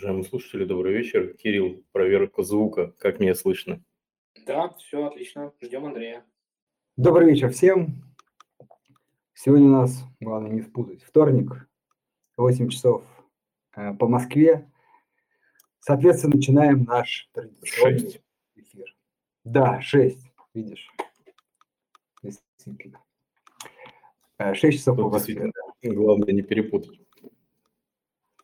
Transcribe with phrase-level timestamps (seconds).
[0.00, 1.34] Уважаемые слушатели, добрый вечер.
[1.34, 2.94] Кирилл, проверка звука.
[2.96, 3.84] Как меня слышно?
[4.46, 5.52] Да, все отлично.
[5.60, 6.24] Ждем Андрея.
[6.96, 8.02] Добрый вечер всем.
[9.34, 11.68] Сегодня у нас, главное не спутать, вторник,
[12.38, 13.04] 8 часов
[13.76, 14.72] э, по Москве.
[15.80, 18.22] Соответственно, начинаем наш традиционный
[18.56, 18.96] эфир.
[19.44, 20.16] Да, 6,
[20.54, 20.88] видишь.
[22.22, 23.02] Действительно.
[24.38, 25.52] 6 э, часов по Москве.
[25.82, 26.99] Главное не перепутать.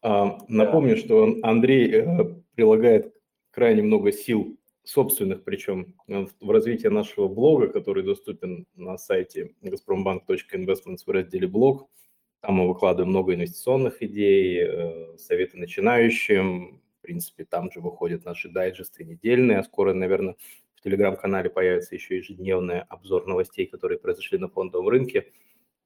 [0.06, 2.24] А, напомню, что Андрей э,
[2.54, 3.12] прилагает
[3.50, 10.98] крайне много сил собственных, причем э, в развитии нашего блога, который доступен на сайте gazprombank.investments
[11.04, 11.90] в разделе «Блог».
[12.38, 16.80] Там мы выкладываем много инвестиционных идей, э, советы начинающим.
[17.00, 20.36] В принципе, там же выходят наши дайджесты недельные, а скоро, наверное,
[20.76, 25.32] в телеграм-канале появится еще ежедневный обзор новостей, которые произошли на фондовом рынке.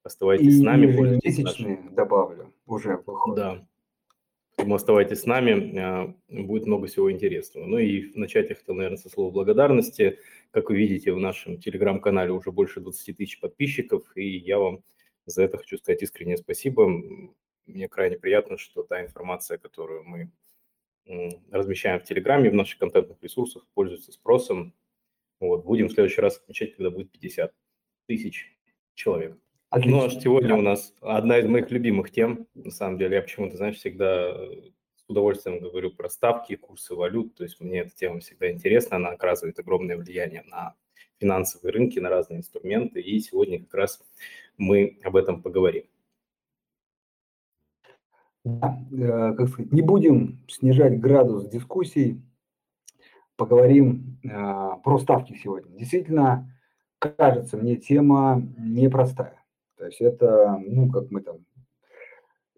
[0.03, 0.89] Оставайтесь и с нами.
[1.25, 1.95] Месячные нашим...
[1.95, 3.37] добавлю, уже выходит.
[3.37, 3.67] Да,
[4.61, 7.65] Поэтому оставайтесь с нами, а, будет много всего интересного.
[7.65, 10.19] Ну и начать я хотел, наверное, со слова благодарности.
[10.51, 14.85] Как вы видите, в нашем телеграм-канале уже больше 20 тысяч подписчиков, и я вам
[15.25, 16.91] за это хочу сказать искреннее спасибо.
[17.65, 20.31] Мне крайне приятно, что та информация, которую мы
[21.51, 24.75] размещаем в Телеграме, в наших контентных ресурсах, пользуется спросом.
[25.41, 27.55] Вот, будем в следующий раз отмечать, когда будет 50
[28.07, 28.55] тысяч
[28.93, 29.39] человек.
[29.71, 29.99] Отлично.
[29.99, 33.17] Ну, а сегодня у нас одна из моих любимых тем, на самом деле.
[33.17, 34.35] Я почему-то, знаешь, всегда
[34.97, 37.37] с удовольствием говорю про ставки, курсы валют.
[37.37, 40.75] То есть мне эта тема всегда интересна, она оказывает огромное влияние на
[41.21, 43.01] финансовые рынки, на разные инструменты.
[43.01, 44.03] И сегодня как раз
[44.57, 45.85] мы об этом поговорим.
[48.45, 52.21] Да, э, как сказать, не будем снижать градус дискуссий,
[53.37, 54.29] поговорим э,
[54.83, 55.79] про ставки сегодня.
[55.79, 56.51] Действительно,
[56.99, 59.40] кажется мне тема непростая.
[59.81, 61.39] То есть это, ну, как мы там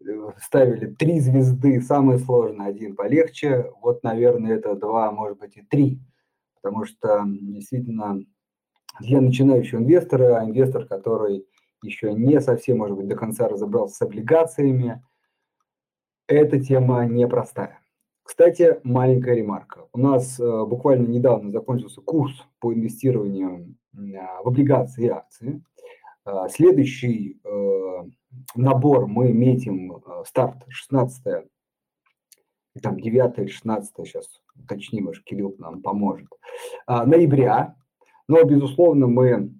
[0.05, 3.71] э, ставили три звезды, самое сложное, один полегче.
[3.81, 6.01] Вот, наверное, это два, может быть, и три.
[6.61, 8.25] Потому что действительно
[8.99, 11.47] для начинающего инвестора, инвестор, который
[11.81, 15.01] еще не совсем, может быть, до конца разобрался с облигациями,
[16.27, 17.79] эта тема непростая.
[18.25, 19.87] Кстати, маленькая ремарка.
[19.93, 23.99] У нас э, буквально недавно закончился курс по инвестированию э,
[24.43, 25.63] в облигации и акции.
[26.25, 28.05] А, следующий э,
[28.55, 31.47] набор мы метим э, старт 16
[32.81, 36.29] там 9 или 16 сейчас уточним, аж Кирилл нам поможет,
[36.87, 37.75] а, ноября.
[38.29, 39.53] Но, безусловно, мы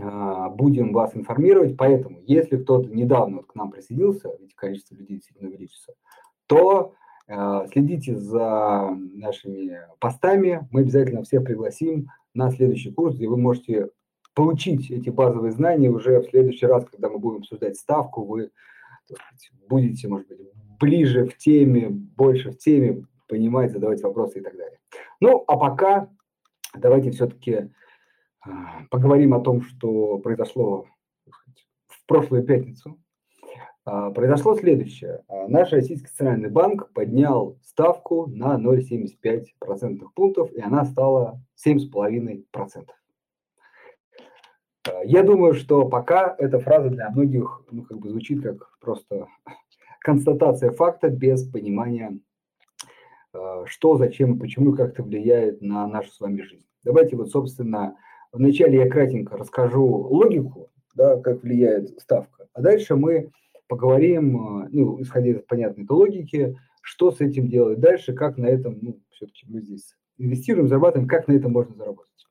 [0.00, 5.50] а, будем вас информировать, поэтому, если кто-то недавно к нам присоединился, ведь количество людей действительно
[5.50, 5.92] увеличится,
[6.46, 6.94] то
[7.72, 13.90] следите за нашими постами, мы обязательно всех пригласим на следующий курс, где вы можете
[14.36, 18.50] получить эти базовые знания уже в следующий раз, когда мы будем обсуждать ставку, вы
[19.66, 20.38] будете, может быть,
[20.78, 24.78] ближе в теме, больше в теме, понимать, задавать вопросы и так далее.
[25.20, 26.10] Ну, а пока
[26.74, 27.70] давайте все-таки
[28.42, 30.84] а, поговорим о том, что произошло
[31.88, 33.00] в прошлую пятницу.
[33.86, 35.22] А, произошло следующее.
[35.28, 42.86] А, наш Российский Центральный банк поднял ставку на 0,75% пунктов, и она стала 7,5%.
[45.04, 49.26] Я думаю, что пока эта фраза для многих ну, как бы звучит как просто
[50.00, 52.18] констатация факта без понимания,
[53.34, 56.64] э, что, зачем почему, как это влияет на нашу с вами жизнь.
[56.84, 57.96] Давайте вот, собственно,
[58.32, 63.32] вначале я кратенько расскажу логику, да, как влияет ставка, а дальше мы
[63.66, 68.78] поговорим, э, ну, исходя из понятной логики, что с этим делать дальше, как на этом,
[68.80, 72.25] ну, все-таки мы здесь инвестируем, зарабатываем, как на этом можно заработать.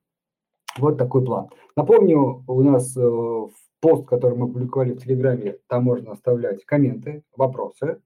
[0.78, 1.50] Вот такой план.
[1.78, 3.48] Напомню, у нас э,
[3.80, 8.02] пост, который мы публиковали в Телеграме, там можно оставлять комменты, вопросы.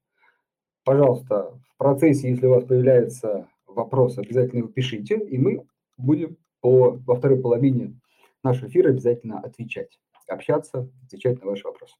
[0.84, 5.66] Пожалуйста, в процессе, если у вас появляется вопрос, обязательно его пишите, и мы
[5.97, 8.00] будем по, во второй половине
[8.44, 11.96] нашего эфира обязательно отвечать, общаться, отвечать на ваши вопросы.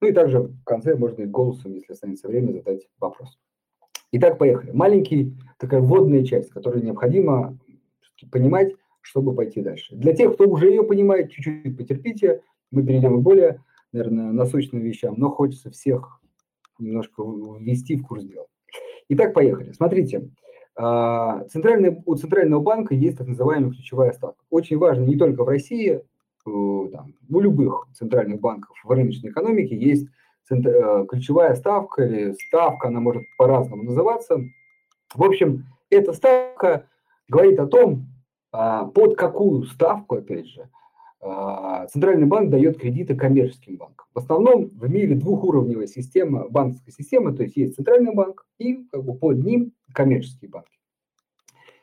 [0.00, 3.38] Ну и также в конце можно и голосом, если останется время, задать вопрос.
[4.12, 4.70] Итак, поехали.
[4.70, 7.58] Маленький, такая вводная часть, которую необходимо
[8.30, 8.74] понимать,
[9.04, 9.94] чтобы пойти дальше.
[9.94, 12.40] Для тех, кто уже ее понимает, чуть-чуть потерпите,
[12.70, 13.62] мы перейдем к более,
[13.92, 16.20] наверное, насущным вещам, но хочется всех
[16.78, 18.46] немножко ввести в курс дела.
[19.10, 19.72] Итак, поехали.
[19.72, 20.30] Смотрите,
[20.74, 24.42] а, центральный, у Центрального банка есть так называемая ключевая ставка.
[24.50, 26.02] Очень важно не только в России,
[26.44, 30.08] там, у любых центральных банков в рыночной экономике есть
[30.50, 34.38] э, ключевая ставка или ставка, она может по-разному называться.
[35.14, 36.86] В общем, эта ставка
[37.28, 38.06] говорит о том,
[38.54, 40.68] под какую ставку, опять же,
[41.26, 44.06] а, Центральный банк дает кредиты коммерческим банкам.
[44.12, 49.02] В основном в мире двухуровневая система, банковская система, то есть есть Центральный банк и как
[49.04, 50.78] бы под ним коммерческие банки.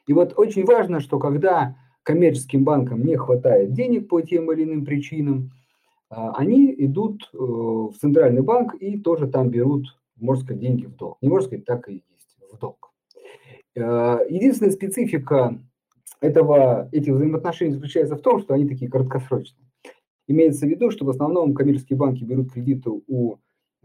[0.05, 4.85] И вот очень важно, что когда коммерческим банкам не хватает денег по тем или иным
[4.85, 5.49] причинам,
[6.11, 9.87] а, они идут э, в центральный банк и тоже там берут,
[10.17, 11.17] можно сказать, деньги в долг.
[11.21, 12.91] Не можно сказать, так и есть, в долг.
[13.75, 15.57] Э, единственная специфика
[16.21, 19.67] этого, этих взаимоотношений заключается в том, что они такие краткосрочные.
[20.27, 23.37] Имеется в виду, что в основном коммерческие банки берут кредиты у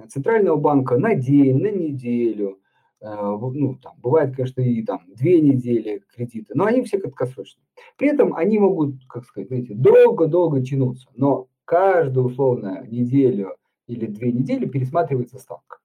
[0.09, 2.61] центрального банка на день, на неделю.
[3.00, 7.65] Э, ну, там, бывает, конечно, и там две недели кредиты, но они все краткосрочные.
[7.97, 13.56] При этом они могут, как сказать, знаете, долго-долго тянуться, но каждую условно неделю
[13.87, 15.79] или две недели пересматривается ставка.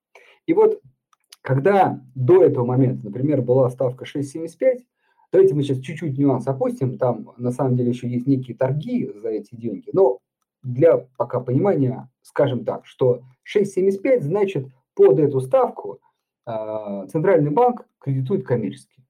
[0.46, 0.82] И вот
[1.42, 4.80] когда до этого момента, например, была ставка 6,75,
[5.32, 9.30] давайте мы сейчас чуть-чуть нюанс опустим, там на самом деле еще есть некие торги за
[9.30, 10.20] эти деньги, но
[10.64, 16.00] для пока понимания скажем так, что 6,75 значит под эту ставку
[16.46, 19.02] э, Центральный банк кредитует коммерчески.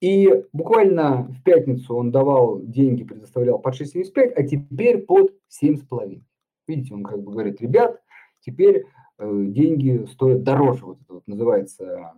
[0.00, 5.32] И буквально в пятницу он давал деньги, предоставлял под 6,75, а теперь под
[5.62, 6.20] 7,5.
[6.66, 8.02] Видите, он как бы говорит, ребят,
[8.40, 8.84] теперь
[9.18, 10.84] э, деньги стоят дороже.
[10.84, 12.12] Вот это вот называется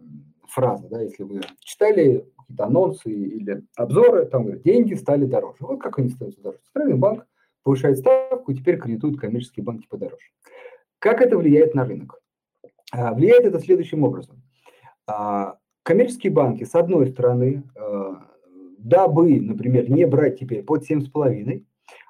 [0.48, 5.58] фраза, да, если вы читали какие-то анонсы или обзоры, там говорят, деньги стали дороже.
[5.60, 6.60] Вот как они становятся дороже.
[6.64, 7.26] Центральный банк
[7.62, 10.30] повышает ставку, теперь кредитуют коммерческие банки подороже.
[10.98, 12.20] Как это влияет на рынок?
[12.92, 14.42] А, влияет это следующим образом.
[15.06, 18.22] А, коммерческие банки, с одной стороны, а,
[18.78, 21.64] дабы, например, не брать теперь под 7,5,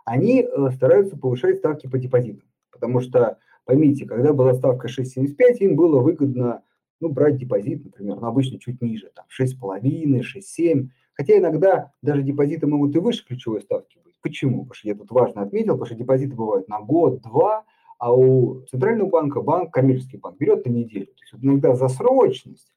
[0.05, 2.49] они стараются повышать ставки по депозитам.
[2.71, 6.63] Потому что, поймите, когда была ставка 6,75, им было выгодно
[7.01, 10.89] ну, брать депозит, например, ну, обычно чуть ниже, там 6,5, 6,7.
[11.15, 14.15] Хотя иногда даже депозиты могут и выше ключевой ставки быть.
[14.23, 14.65] Почему?
[14.65, 17.65] Потому что я тут важно отметил, потому что депозиты бывают на год, два,
[17.99, 21.07] а у Центрального банка банк, коммерческий банк, берет на неделю.
[21.07, 22.73] То есть вот иногда за срочность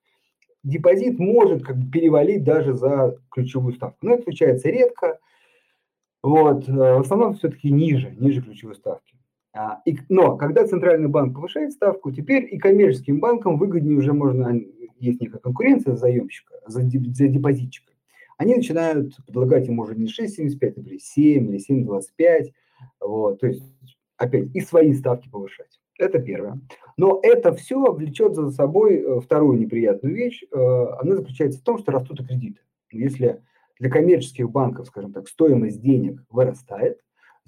[0.63, 3.97] депозит может как бы перевалить даже за ключевую ставку.
[4.01, 5.19] Но это случается редко.
[6.21, 6.67] Вот.
[6.67, 9.18] Э, в основном все-таки ниже, ниже ключевой ставки.
[9.53, 14.59] А, но когда Центральный банк повышает ставку, теперь и коммерческим банкам выгоднее уже можно,
[14.99, 17.93] есть некая конкуренция за заемщика, за, за депозитчика.
[18.37, 22.53] Они начинают предлагать им уже не 6,75, например, 7 или 7,25.
[23.01, 23.63] Вот, то есть
[24.17, 25.79] опять, и свои ставки повышать.
[25.97, 26.61] Это первое.
[26.95, 30.43] Но это все влечет за собой э, вторую неприятную вещь.
[30.51, 32.61] Э, она заключается в том, что растут и кредиты.
[32.91, 33.41] Если
[33.79, 36.99] для коммерческих банков, скажем так, стоимость денег вырастает,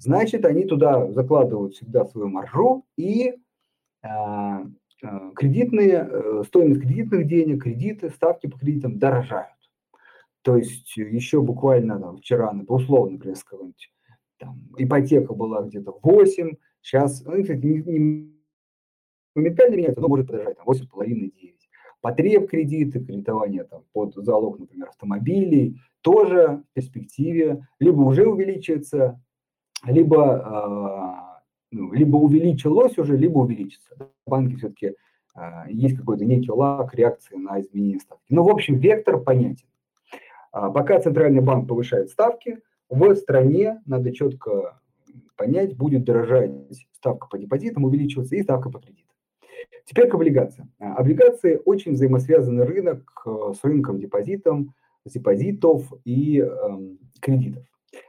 [0.02, 3.34] значит, они туда закладывают всегда свою маржу и
[4.02, 4.66] а,
[5.02, 9.48] а, кредитные, э, стоимость кредитных денег, кредиты, ставки по кредитам дорожают.
[10.42, 13.92] То есть еще буквально там, вчера, условно, например, какой-нибудь
[14.38, 18.32] там, ипотека была где-то 8, сейчас, ну, кстати, не, не
[19.36, 21.54] моментально меняется, но может подорожать там 8,5-9.
[22.00, 29.22] Потреб кредиты, кредитование там, под залог, например, автомобилей, тоже в перспективе либо уже увеличивается,
[29.84, 31.22] либо,
[31.72, 33.94] э, ну, либо увеличилось уже, либо увеличится.
[34.26, 34.94] Банки все-таки
[35.36, 38.24] э, есть какой-то некий лак реакции на изменение ставки.
[38.28, 39.66] Но, ну, в общем, вектор понятен.
[40.52, 42.58] А пока Центральный банк повышает ставки,
[42.88, 44.78] в стране, надо четко
[45.36, 46.52] понять, будет дорожать
[46.92, 49.16] ставка по депозитам, увеличиваться и ставка по кредитам.
[49.86, 50.70] Теперь к облигациям.
[50.78, 54.66] А, облигации очень взаимосвязанный рынок э, с рынком депозитов,
[55.04, 56.48] депозитов и э,
[57.20, 57.64] кредитов.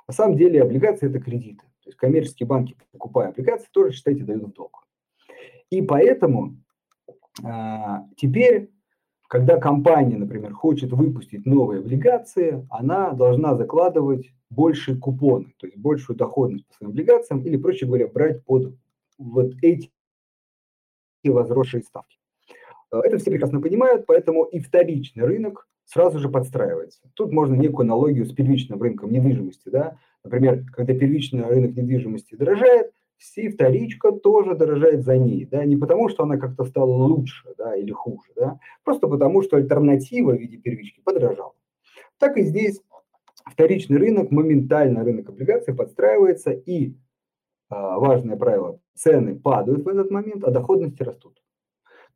[0.07, 1.63] На самом деле облигации– это кредиты.
[1.83, 4.87] То есть коммерческие банки, покупая облигации, тоже, считайте, дают долг.
[5.69, 6.57] И поэтому
[7.43, 7.47] э,
[8.15, 8.69] теперь
[9.33, 16.15] когда компания, например, хочет выпустить новые облигации, она должна закладывать больше купоны, то есть большую
[16.15, 18.77] доходность по своим облигациям, или, проще говоря, брать под
[19.17, 19.91] вот эти
[21.23, 22.19] возросшие ставки.
[22.91, 27.01] Э, это все прекрасно понимают, поэтому и вторичный рынок сразу же подстраивается.
[27.13, 29.69] Тут можно некую аналогию с первичным рынком недвижимости.
[29.69, 29.97] Да?
[30.23, 36.09] Например, когда первичный рынок недвижимости дорожает, все вторичка тоже дорожает за ней, да, не потому,
[36.09, 40.57] что она как-то стала лучше, да, или хуже, да, просто потому, что альтернатива в виде
[40.57, 41.53] первички подорожала.
[42.17, 42.81] Так и здесь
[43.45, 46.95] вторичный рынок, моментально рынок облигаций подстраивается, и
[47.69, 51.41] а, важное правило, цены падают в этот момент, а доходности растут.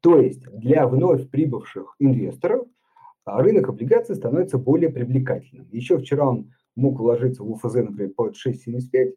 [0.02, 2.68] То есть для вновь прибывших инвесторов
[3.28, 5.68] рынок облигаций становится более привлекательным.
[5.72, 9.14] Еще вчера он мог вложиться в УФЗ, например, под 6,75,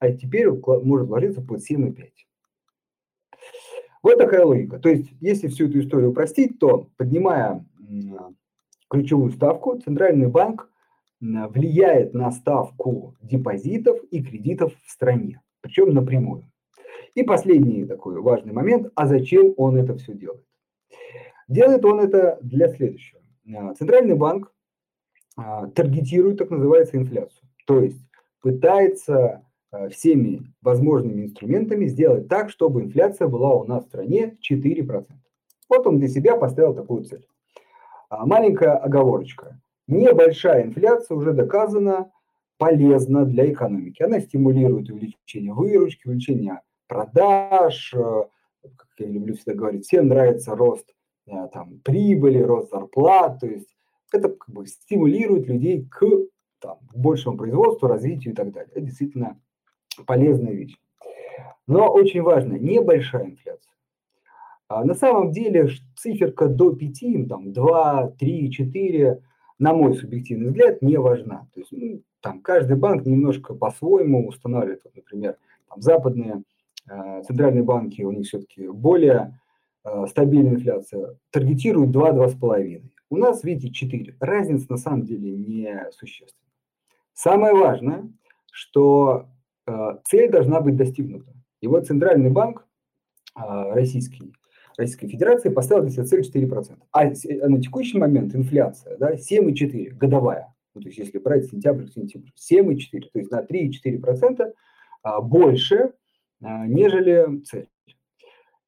[0.00, 2.10] а теперь может вложиться под 7,5.
[4.02, 4.80] Вот такая логика.
[4.80, 7.64] То есть, если всю эту историю упростить, то, поднимая
[8.90, 10.68] ключевую ставку, Центральный банк
[11.20, 16.50] влияет на ставку депозитов и кредитов в стране, причем напрямую.
[17.14, 20.44] И последний такой важный момент, а зачем он это все делает?
[21.46, 23.21] Делает он это для следующего.
[23.46, 24.52] А, Центральный банк
[25.36, 27.48] а, таргетирует так называемую инфляцию.
[27.66, 28.00] То есть
[28.40, 35.06] пытается а, всеми возможными инструментами сделать так, чтобы инфляция была у нас в стране 4%.
[35.68, 37.26] Вот он для себя поставил такую цель.
[38.10, 39.58] Маленькая оговорочка.
[39.86, 42.12] Небольшая инфляция уже доказана
[42.58, 44.02] полезна для экономики.
[44.02, 50.92] Она стимулирует увеличение выручки, увеличение продаж, как я люблю всегда говорить, всем нравится рост
[51.26, 53.68] там, прибыли, рост зарплат, то есть
[54.12, 56.04] это как бы стимулирует людей к
[56.58, 58.70] там, большему производству, развитию и так далее.
[58.72, 59.40] Это действительно
[60.06, 60.76] полезная вещь.
[61.66, 63.72] Но очень важно, небольшая инфляция.
[64.68, 69.22] А на самом деле циферка до 5, там 2, 3, 4,
[69.58, 71.46] на мой субъективный взгляд, не важна.
[71.54, 74.80] То есть ну, там каждый банк немножко по-своему устанавливает.
[74.84, 75.36] Вот, например,
[75.68, 76.42] там, западные
[76.88, 79.30] э, центральные банки, у них все-таки более э,
[80.08, 82.82] стабильная инфляция, таргетируют 2-2,5.
[83.10, 84.16] У нас, видите, 4.
[84.20, 86.48] Разница на самом деле не существенна.
[87.12, 88.10] Самое важное,
[88.50, 89.26] что
[89.66, 89.72] э,
[90.04, 91.32] цель должна быть достигнута.
[91.60, 92.66] И вот Центральный банк
[93.36, 93.40] э,
[93.74, 94.32] российский,
[94.78, 96.78] Российской Федерации поставил для себя цель 4%.
[96.90, 101.92] А на текущий момент инфляция да, 7,4 годовая ну, то есть если брать сентябрь к
[101.92, 104.52] сентябрю, 7,4, то есть на 3,4%
[105.02, 105.92] а, больше,
[106.40, 107.68] нежели цель.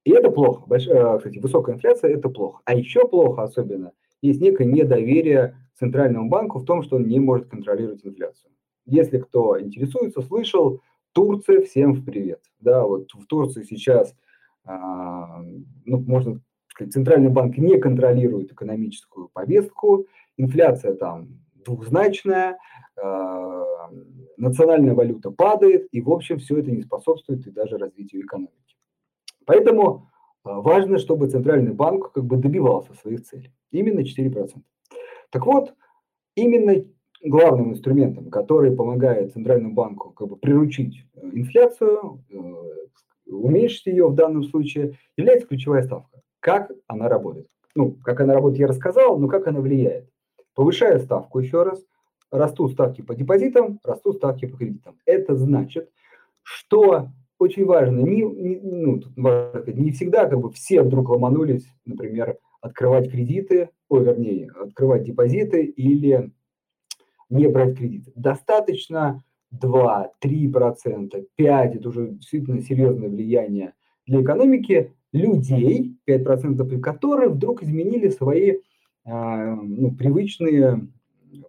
[0.04, 0.64] И это плохо.
[0.66, 2.60] Большая, кстати, высокая инфляция– это плохо.
[2.64, 7.48] А еще плохо особенно, есть некое недоверие Центральному банку в том, что он не может
[7.48, 8.52] контролировать инфляцию.
[8.86, 10.80] Если кто интересуется, слышал,
[11.12, 12.40] Турция всем в привет.
[12.60, 14.14] Да, вот в Турции сейчас,
[14.64, 15.42] а,
[15.84, 20.06] ну, можно сказать, Центральный банк не контролирует экономическую повестку,
[20.36, 22.58] инфляция там двухзначная,
[23.00, 23.90] а,
[24.36, 28.76] национальная валюта падает, и, в общем, все это не способствует и даже развитию экономики.
[29.46, 30.08] Поэтому
[30.44, 33.52] а, важно, чтобы Центральный банк как бы добивался своих целей.
[33.70, 34.60] Именно 4%.
[35.30, 35.74] Так вот,
[36.36, 36.84] именно
[37.22, 42.36] главным инструментом, который помогает Центральному банку как бы приручить э, инфляцию, э,
[43.26, 46.20] уменьшить ее в данном случае, является ключевая ставка.
[46.40, 47.48] Как она работает?
[47.74, 50.08] Ну, как она работает, я рассказал, но как она влияет?
[50.54, 51.82] Повышая ставку еще раз,
[52.30, 54.98] растут ставки по депозитам, растут ставки по кредитам.
[55.06, 55.90] Это значит,
[56.42, 57.08] что
[57.44, 59.00] очень важно, не, не, ну,
[59.66, 66.30] не всегда как бы все вдруг ломанулись, например, открывать кредиты, ой, вернее, открывать депозиты или
[67.28, 68.12] не брать кредиты.
[68.16, 73.74] Достаточно 2, 3 процента, 5, это уже действительно серьезное влияние
[74.06, 78.58] для экономики людей, 5 процентов, которые вдруг изменили свои
[79.04, 80.88] а, ну, привычные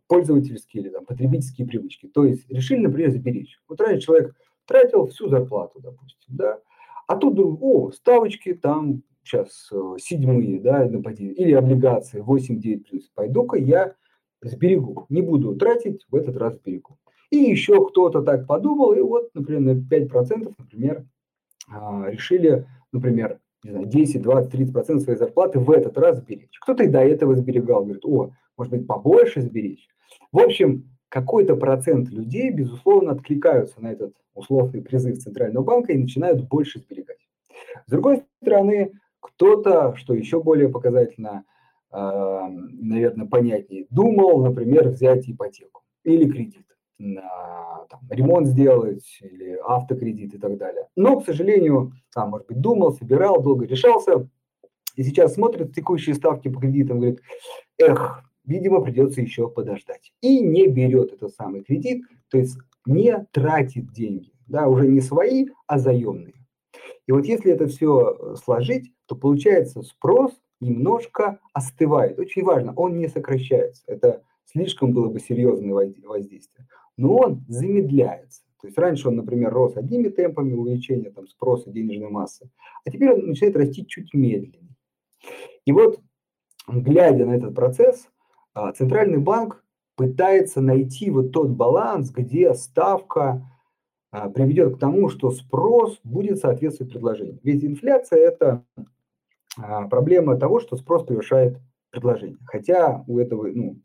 [0.08, 2.08] пользовательские или там, потребительские привычки.
[2.08, 3.60] То есть решили, например, сберечь.
[3.68, 4.36] Вот раньше человек
[4.66, 6.60] тратил всю зарплату, допустим, да,
[7.08, 13.10] а тут о, ставочки там сейчас э, седьмые, да, или облигации 8-9 плюс.
[13.14, 13.96] Пойду-ка я
[14.42, 16.98] сберегу, не буду тратить, в этот раз сберегу.
[17.32, 21.06] И еще кто-то так подумал, и вот, например, на 5%, например,
[21.68, 26.58] а, решили, например, не знаю, 10, 20, 30 процентов своей зарплаты в этот раз сберечь.
[26.62, 29.88] Кто-то и до этого сберегал, говорит, о, может быть, побольше сберечь.
[30.32, 36.48] В общем, какой-то процент людей, безусловно, откликаются на этот условный призыв Центрального банка и начинают
[36.48, 37.28] больше сберегать.
[37.86, 41.46] С другой стороны, кто-то, что еще более показательно,
[41.92, 46.66] э, наверное, понятнее, думал, например, взять ипотеку или кредит
[46.98, 50.88] на там, ремонт сделать или автокредит и так далее.
[50.96, 54.28] Но, к сожалению, там, может быть, думал, собирал, долго решался,
[54.96, 57.22] и сейчас смотрит текущие ставки по кредитам, говорит,
[57.78, 60.14] эх, видимо, придется еще подождать.
[60.22, 65.48] И не берет этот самый кредит, то есть не тратит деньги, да, уже не свои,
[65.68, 66.34] а заемные.
[67.08, 72.20] И вот если это все э, сложить, то получается спрос немножко остывает.
[72.20, 73.84] Очень важно, он не сокращается.
[73.88, 78.42] Это слишком было бы серьезное воздействие но он замедляется.
[78.62, 82.50] То есть раньше он, например, рос одними темпами увеличения там, спроса денежной массы,
[82.84, 84.76] а теперь он начинает расти чуть медленнее.
[85.66, 86.00] И вот,
[86.68, 88.08] глядя на этот процесс,
[88.76, 89.64] Центральный банк
[89.96, 93.46] пытается найти вот тот баланс, где ставка
[94.12, 97.40] а, приведет к тому, что спрос будет соответствовать предложению.
[97.44, 98.66] Ведь инфляция– это
[99.58, 101.58] а, проблема того, что спрос превышает
[101.92, 102.38] предложение.
[102.46, 103.78] Хотя у этого, ну,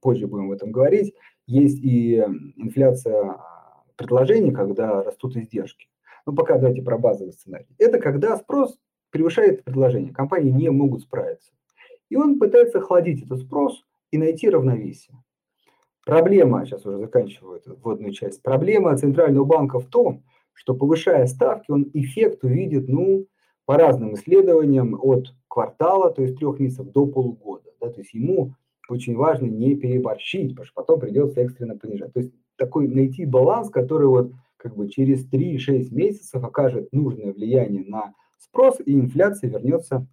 [0.00, 1.14] позже будем об этом говорить,
[1.46, 2.16] есть и
[2.56, 5.88] инфляция а, предложений, когда растут издержки.
[6.26, 7.66] Ну, пока давайте про базовый сценарий.
[7.78, 8.78] Это когда спрос
[9.10, 11.52] превышает предложение, компании не могут справиться.
[12.08, 13.84] И он пытается охладить этот спрос
[14.14, 15.18] и найти равновесие.
[16.06, 21.72] Проблема, сейчас уже заканчиваю эту вводную часть, проблема Центрального банка в том, что повышая ставки,
[21.72, 23.26] он эффект увидит, ну,
[23.64, 27.70] по разным исследованиям, от квартала, то есть трех месяцев, до полугода.
[27.80, 28.54] Да, то есть ему
[28.88, 32.12] очень важно не переборщить, потому что потом придется экстренно понижать.
[32.12, 37.84] То есть такой найти баланс, который вот как бы через 3-6 месяцев окажет нужное влияние
[37.84, 40.06] на спрос, и инфляция вернется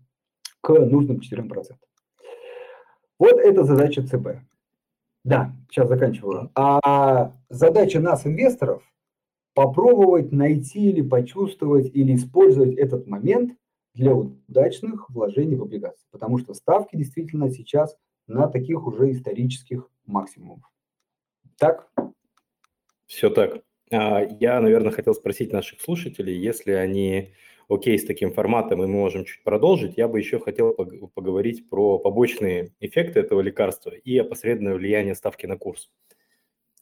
[0.62, 1.76] к нужным 4%.
[3.22, 4.42] Вот это задача ЦБ.
[5.24, 6.50] Да, сейчас заканчиваю.
[6.56, 8.82] А задача нас, инвесторов,
[9.54, 13.56] попробовать найти или почувствовать или использовать этот момент
[13.94, 16.08] для удачных вложений в облигации.
[16.10, 20.72] Потому что ставки действительно сейчас на таких уже исторических максимумах.
[21.60, 21.92] Так?
[23.06, 23.62] Все так.
[23.92, 27.34] А, я, наверное, хотел спросить наших слушателей, если они
[27.72, 32.00] окей с таким форматом, и мы можем чуть продолжить, я бы еще хотел поговорить про
[32.00, 35.90] побочные эффекты этого лекарства и опосредованное влияние ставки на курс.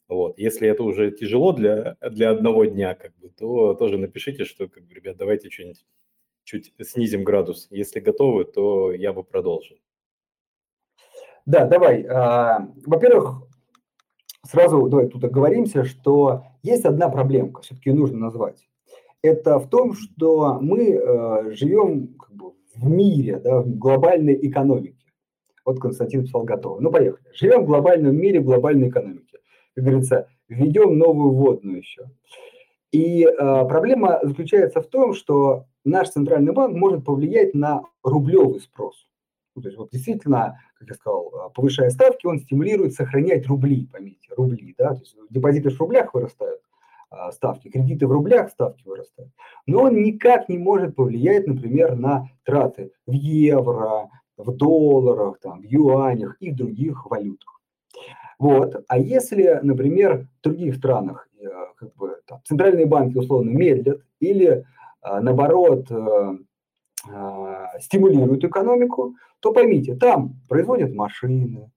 [0.08, 0.36] Вот.
[0.38, 4.84] Если это уже тяжело для, для одного дня, как бы, то тоже напишите, что, как
[4.84, 5.84] бы, ребят, давайте что-нибудь
[6.42, 7.68] чуть снизим градус.
[7.70, 9.76] Если готовы, то я бы продолжил.
[11.46, 12.04] Да, давай.
[12.06, 13.46] А, во-первых,
[14.44, 18.69] сразу давай тут оговоримся, что есть одна проблемка, все-таки нужно назвать
[19.22, 24.96] это в том, что мы э, живем как бы, в мире, да, в глобальной экономике.
[25.64, 26.80] Вот Константин писал готово.
[26.80, 27.24] Ну, поехали.
[27.34, 29.38] Живем в глобальном мире, в глобальной экономике.
[29.74, 32.10] Как говорится, введем новую водную еще.
[32.92, 39.06] И э, проблема заключается в том, что наш центральный банк может повлиять на рублевый спрос.
[39.54, 43.86] Ну, то есть вот действительно, как я сказал, э, повышая ставки, он стимулирует сохранять рубли,
[43.86, 46.60] поймите, рубли, да, то есть депозиты в рублях вырастают,
[47.32, 49.32] ставки, кредиты в рублях, ставки вырастают.
[49.66, 55.64] Но он никак не может повлиять, например, на траты в евро, в долларах, там, в
[55.64, 57.60] юанях и в других валютах.
[58.38, 58.84] Вот.
[58.88, 64.64] А если, например, в других странах э, как бы, там, центральные банки условно медлят или,
[65.02, 66.38] а, наоборот, э,
[67.12, 71.70] а, стимулируют экономику, то поймите, там производят машины,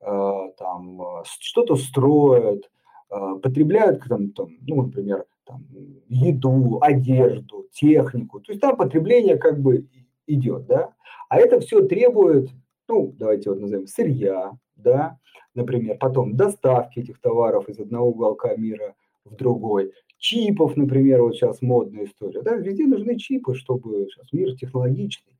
[0.00, 2.70] э, там что-то строят, а,
[3.10, 5.66] потребляют, там, там, ну, например, там,
[6.08, 8.40] еду, одежду, технику.
[8.40, 9.86] То есть там потребление как бы
[10.26, 10.94] идет, да.
[11.28, 12.50] А это все требует,
[12.88, 15.18] ну, давайте вот назовем, сырья, да,
[15.54, 18.94] например, потом доставки этих товаров из одного уголка мира
[19.24, 24.56] в другой, чипов, например, вот сейчас модная история, да, везде нужны чипы, чтобы сейчас мир
[24.56, 25.36] технологичный.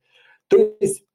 [0.47, 1.05] То есть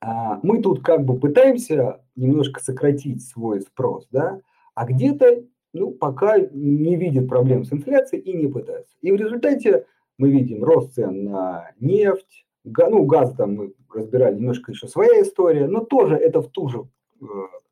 [0.00, 4.40] а, мы тут как бы пытаемся немножко сократить свой спрос, да,
[4.74, 8.96] а где-то ну, пока не видит проблем с инфляцией и не пытается.
[9.00, 9.86] И в результате
[10.18, 15.66] мы видим рост цен на нефть, ну, газ там мы разбирали, немножко еще своя история,
[15.66, 16.88] но тоже это в ту же
[17.20, 17.24] э,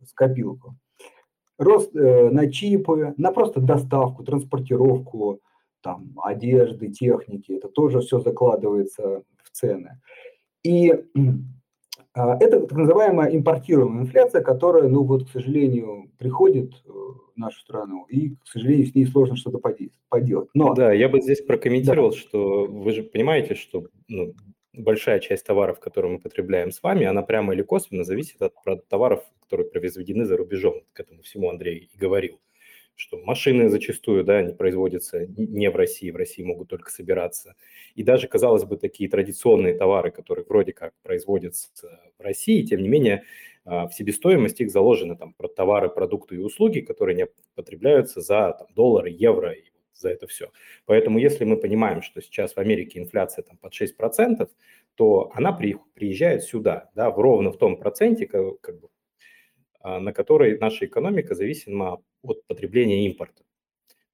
[0.06, 0.76] скопилку.
[1.58, 5.40] Рост э, на чипы, на просто доставку, транспортировку
[5.82, 10.00] там, одежды, техники, это тоже все закладывается в цены.
[10.62, 10.92] И
[12.40, 18.06] это так называемая импортируемая инфляция, которая, ну вот, к сожалению, приходит э, в нашу страну,
[18.08, 19.58] и, к сожалению, с ней сложно что-то
[20.08, 20.48] поделать.
[20.54, 20.74] Но...
[20.74, 22.16] Да, я бы здесь прокомментировал, да.
[22.16, 24.34] что вы же понимаете, что ну,
[24.72, 28.54] большая часть товаров, которые мы потребляем с вами, она прямо или косвенно зависит от
[28.88, 30.82] товаров, которые произведены за рубежом.
[30.92, 32.38] К этому всему Андрей и говорил
[32.98, 37.54] что машины зачастую да, не производятся не в России, в России могут только собираться.
[37.94, 41.68] И даже, казалось бы, такие традиционные товары, которые вроде как производятся
[42.18, 43.22] в России, тем не менее
[43.64, 48.66] а, в себестоимости их заложены там товары, продукты и услуги, которые не потребляются за там,
[48.74, 50.50] доллары, евро и за это все.
[50.84, 54.50] Поэтому если мы понимаем, что сейчас в Америке инфляция там под 6%,
[54.96, 58.88] то она при, приезжает сюда, да, в ровно в том проценте, как, как бы,
[59.82, 63.42] на которой наша экономика зависима от потребления импорта.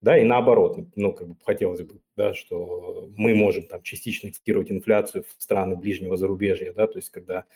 [0.00, 4.70] Да, и наоборот, ну, как бы хотелось бы, да, что мы можем там частично экспортировать
[4.70, 7.46] инфляцию в страны ближнего зарубежья, да, то есть когда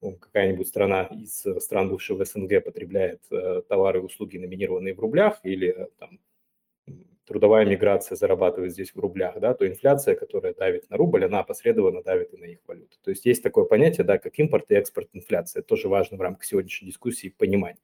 [0.00, 5.40] ну, какая-нибудь страна из стран бывшего СНГ потребляет э, товары и услуги, номинированные в рублях,
[5.42, 6.20] или э, там
[7.26, 12.02] трудовая миграция зарабатывает здесь в рублях, да, то инфляция, которая давит на рубль, она опосредованно
[12.02, 12.96] давит и на их валюту.
[13.02, 15.60] То есть есть такое понятие, да, как импорт и экспорт инфляция.
[15.60, 17.76] Это тоже важно в рамках сегодняшней дискуссии понимать,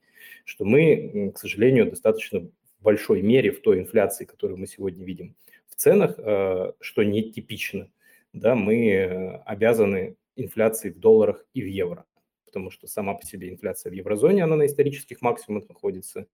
[0.45, 5.35] что мы, к сожалению, достаточно в большой мере в той инфляции, которую мы сегодня видим
[5.69, 7.91] в ценах, э, что не типично,
[8.33, 12.05] да, мы э, обязаны инфляции в долларах и в евро,
[12.45, 16.27] потому что сама по себе инфляция в еврозоне, она на исторических максимумах находится,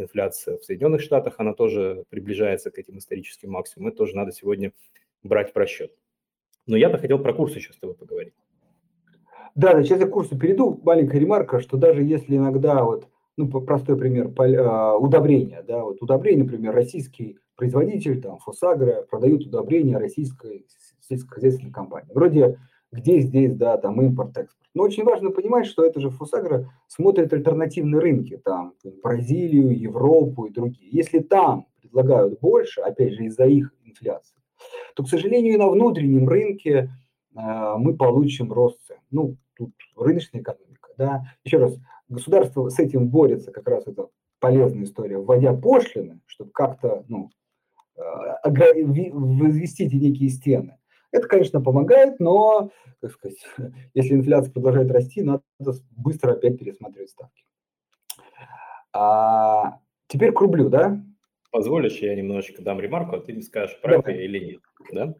[0.00, 3.90] инфляция в Соединенных Штатах, она тоже приближается к этим историческим максимумам.
[3.90, 4.72] Это тоже надо сегодня
[5.22, 5.92] брать в расчет.
[6.66, 8.34] Но я бы хотел про курсы еще с тобой поговорить.
[9.54, 10.80] Да, да, сейчас я к курсу перейду.
[10.84, 16.44] Маленькая ремарка, что даже если иногда вот, ну, простой пример, а, удобрения, да, вот удобрения,
[16.44, 20.66] например, российский производитель, там, Фосагра, продают удобрения российской
[21.00, 22.12] сельскохозяйственной компании.
[22.14, 22.58] Вроде
[22.92, 24.68] где здесь, да, там импорт-экспорт.
[24.74, 30.52] Но очень важно понимать, что это же Фосагра смотрит альтернативные рынки, там Бразилию, Европу и
[30.52, 30.90] другие.
[30.90, 34.36] Если там предлагают больше, опять же из-за их инфляции,
[34.94, 36.90] то, к сожалению, и на внутреннем рынке
[37.34, 38.98] э, мы получим рост цен.
[39.10, 41.24] Ну, тут рыночная экономика, да.
[41.44, 41.76] Еще раз,
[42.08, 47.30] государство с этим борется, как раз это полезная история, вводя пошлины, чтобы как-то, ну,
[47.96, 48.00] э,
[49.12, 50.76] возвести эти некие стены.
[51.12, 52.70] Это, конечно, помогает, но,
[53.00, 53.44] как сказать,
[53.94, 55.42] если инфляция продолжает расти, надо
[55.90, 57.44] быстро опять пересматривать ставки.
[58.92, 61.02] А, теперь к рублю, да?
[61.50, 64.60] Позволишь, я немножечко дам ремарку, а ты мне скажешь, прав я или нет.
[64.92, 65.14] Да?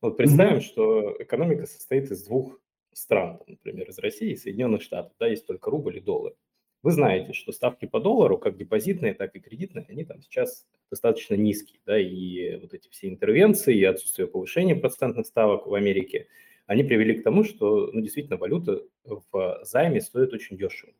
[0.00, 0.60] Вот представим, mm-hmm.
[0.60, 2.58] что экономика состоит из двух
[2.92, 5.12] стран, например, из России и Соединенных Штатов.
[5.20, 6.34] Да, есть только рубль и доллар.
[6.82, 11.34] Вы знаете, что ставки по доллару, как депозитные, так и кредитные, они там сейчас достаточно
[11.34, 11.80] низкие.
[11.86, 16.28] Да, и вот эти все интервенции и отсутствие повышения процентных ставок в Америке,
[16.66, 20.92] они привели к тому, что ну, действительно валюта в займе стоит очень дешево.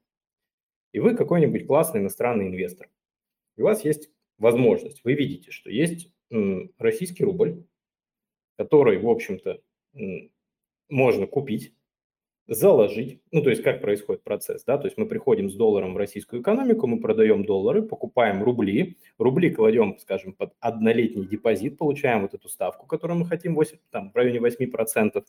[0.93, 2.89] И вы какой-нибудь классный иностранный инвестор.
[3.57, 5.03] И у вас есть возможность.
[5.05, 6.11] Вы видите, что есть
[6.79, 7.65] российский рубль,
[8.57, 9.61] который, в общем-то,
[10.89, 11.75] можно купить
[12.49, 15.99] заложить, ну, то есть как происходит процесс, да, то есть мы приходим с долларом в
[15.99, 22.33] российскую экономику, мы продаем доллары, покупаем рубли, рубли кладем, скажем, под однолетний депозит, получаем вот
[22.33, 25.23] эту ставку, которую мы хотим, 8, там, в районе 8%,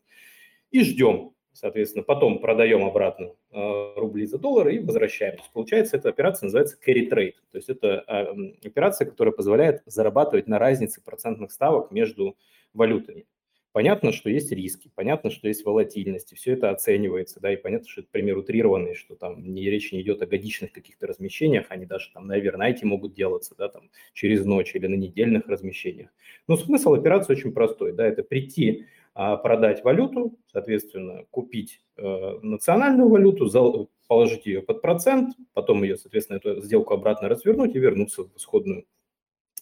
[0.71, 5.36] и ждем, соответственно, потом продаем обратно э, рубли за доллары и возвращаем.
[5.36, 9.84] То есть, получается, эта операция называется carry trade, то есть это э, операция, которая позволяет
[9.86, 12.38] зарабатывать на разнице процентных ставок между
[12.73, 13.25] валютами.
[13.71, 17.88] Понятно, что есть риски, понятно, что есть волатильность, и все это оценивается, да, и понятно,
[17.88, 21.86] что это пример утрированный, что там не, речь не идет о годичных каких-то размещениях, они
[21.86, 26.10] даже там на овернайте могут делаться, да, там через ночь или на недельных размещениях.
[26.47, 33.10] Но смысл операции очень простой, да, это прийти, а, продать валюту, соответственно, купить э, национальную
[33.10, 38.36] валюту, положить ее под процент, потом ее, соответственно, эту сделку обратно развернуть и вернуться в
[38.36, 38.86] исходную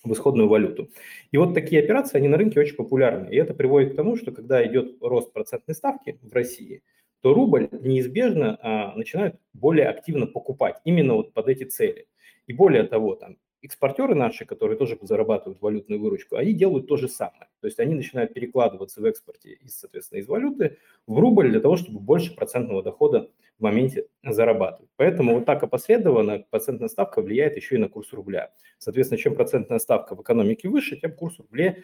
[0.04, 0.90] в исходную валюту.
[1.32, 3.30] И вот такие операции, они на рынке очень популярны.
[3.30, 6.82] И это приводит к тому, что когда идет рост процентной ставки в России,
[7.22, 12.08] то рубль неизбежно а, начинает более активно покупать именно вот под эти цели.
[12.46, 17.08] И более того, там экспортеры наши, которые тоже зарабатывают валютную выручку, они делают то же
[17.08, 17.48] самое.
[17.62, 21.76] То есть они начинают перекладываться в экспорте, из, соответственно, из валюты в рубль для того,
[21.76, 24.92] чтобы больше процентного дохода в моменте зарабатывать.
[24.96, 28.52] Поэтому вот так опосредованно процентная ставка влияет еще и на курс рубля.
[28.78, 31.78] Соответственно, чем процентная ставка в экономике выше, тем курс рубля,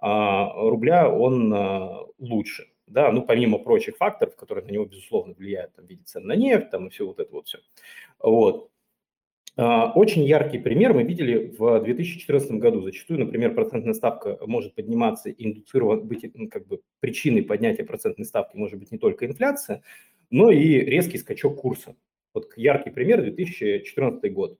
[0.00, 2.66] рубля он а, лучше.
[2.86, 6.70] Да, ну, помимо прочих факторов, которые на него, безусловно, влияют, там, в виде на нефть,
[6.70, 7.58] там, и все вот это вот все.
[8.18, 8.70] Вот.
[9.62, 12.80] А, очень яркий пример мы видели в 2014 году.
[12.80, 18.78] Зачастую, например, процентная ставка может подниматься, индуцировать, быть как бы причиной поднятия процентной ставки может
[18.78, 19.82] быть не только инфляция,
[20.30, 21.94] но и резкий скачок курса.
[22.32, 24.56] Вот яркий пример 2014 год.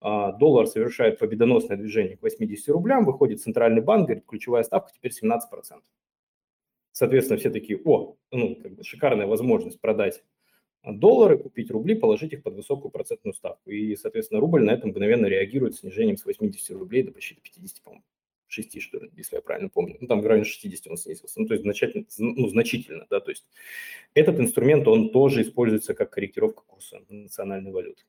[0.00, 5.12] А, доллар совершает победоносное движение к 80 рублям, выходит центральный банк, говорит, ключевая ставка теперь
[5.12, 5.82] 17%.
[6.92, 10.22] Соответственно, все такие, о, ну, как бы шикарная возможность продать
[10.84, 13.70] доллары, купить рубли, положить их под высокую процентную ставку.
[13.70, 18.04] И, соответственно, рубль на это мгновенно реагирует снижением с 80 рублей до почти 50, по-моему.
[18.50, 19.96] 6, что ли, если я правильно помню.
[20.00, 21.40] Ну, там в районе 60 он снизился.
[21.40, 23.46] Ну, то есть значительно, ну, значительно, да, то есть
[24.14, 28.02] этот инструмент, он тоже используется как корректировка курса национальной валюты.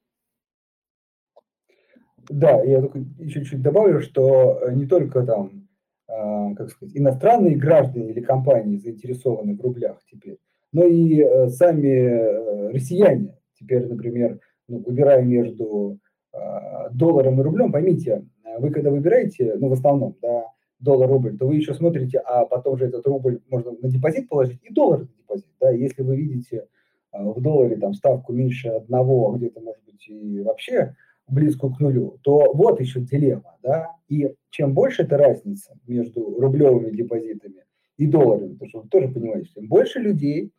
[2.29, 5.67] Да, я только еще чуть добавлю, что э, не только там,
[6.07, 10.37] а, как сказать, иностранные граждане или компании заинтересованы в рублях теперь,
[10.71, 15.99] но и э, сами э, россияне теперь, например, ну, выбирая между
[16.33, 18.25] а, долларом и рублем, поймите,
[18.57, 20.45] вы когда выбираете, ну, в основном, да,
[20.79, 24.73] доллар-рубль, то вы еще смотрите, а потом же этот рубль можно на депозит положить и
[24.73, 26.65] доллар на депозит, да, если вы видите
[27.11, 30.95] в долларе там ставку меньше одного, а где-то, может быть, и вообще
[31.27, 36.91] близкую к нулю, то вот еще дилемма, да, и чем больше эта разница между рублевыми
[36.91, 37.65] депозитами
[37.97, 40.51] и долларами, потому что вы тоже понимаете, чем больше людей,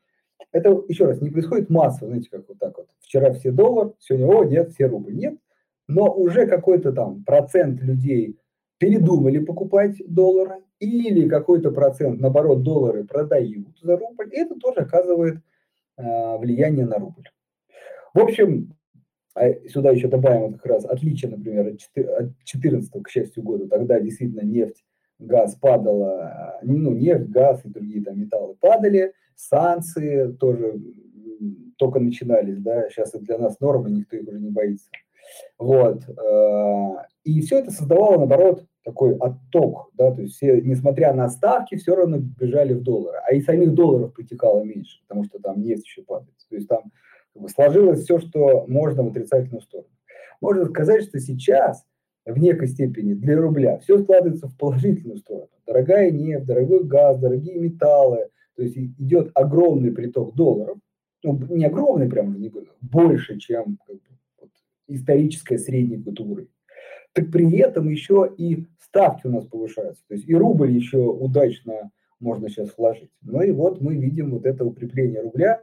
[0.50, 2.88] это, еще раз, не происходит массово, знаете, как вот так вот.
[3.00, 5.14] Вчера все доллар, сегодня, о, нет, все рубль.
[5.14, 5.38] Нет,
[5.88, 8.38] но уже какой-то там процент людей
[8.78, 15.36] передумали покупать доллары, или какой-то процент, наоборот, доллары продают за рубль, и это тоже оказывает
[15.96, 17.28] э, влияние на рубль.
[18.12, 18.74] В общем,
[19.34, 24.42] а сюда еще добавим как раз отличие, например, от 2014, к счастью, года, тогда действительно
[24.42, 24.84] нефть,
[25.20, 30.80] газ падала, ну, нефть, газ и другие там металлы падали, санкции тоже
[31.76, 34.88] только начинались, да, сейчас это для нас норма, никто их уже не боится.
[35.58, 36.08] Вот.
[36.08, 41.76] Э, и все это создавало, наоборот, такой отток, да, то есть все, несмотря на ставки,
[41.76, 45.86] все равно бежали в доллары, а и самих долларов притекало меньше, потому что там нефть
[45.86, 46.34] еще падает.
[46.48, 46.92] То есть там
[47.48, 49.88] сложилось все, что можно в отрицательную сторону.
[50.40, 51.84] Можно сказать, что сейчас
[52.26, 55.48] в некой степени для рубля все складывается в положительную сторону.
[55.66, 60.78] Дорогая нефть, дорогой газ, дорогие металлы, то есть идет огромный приток долларов,
[61.22, 62.36] ну, не огромный прям,
[62.80, 64.50] больше, чем как бы, вот,
[64.88, 66.46] историческая средняя культура
[67.12, 70.02] так при этом еще и ставки у нас повышаются.
[70.08, 73.10] То есть и рубль еще удачно можно сейчас вложить.
[73.22, 75.62] Ну и вот мы видим вот это укрепление рубля,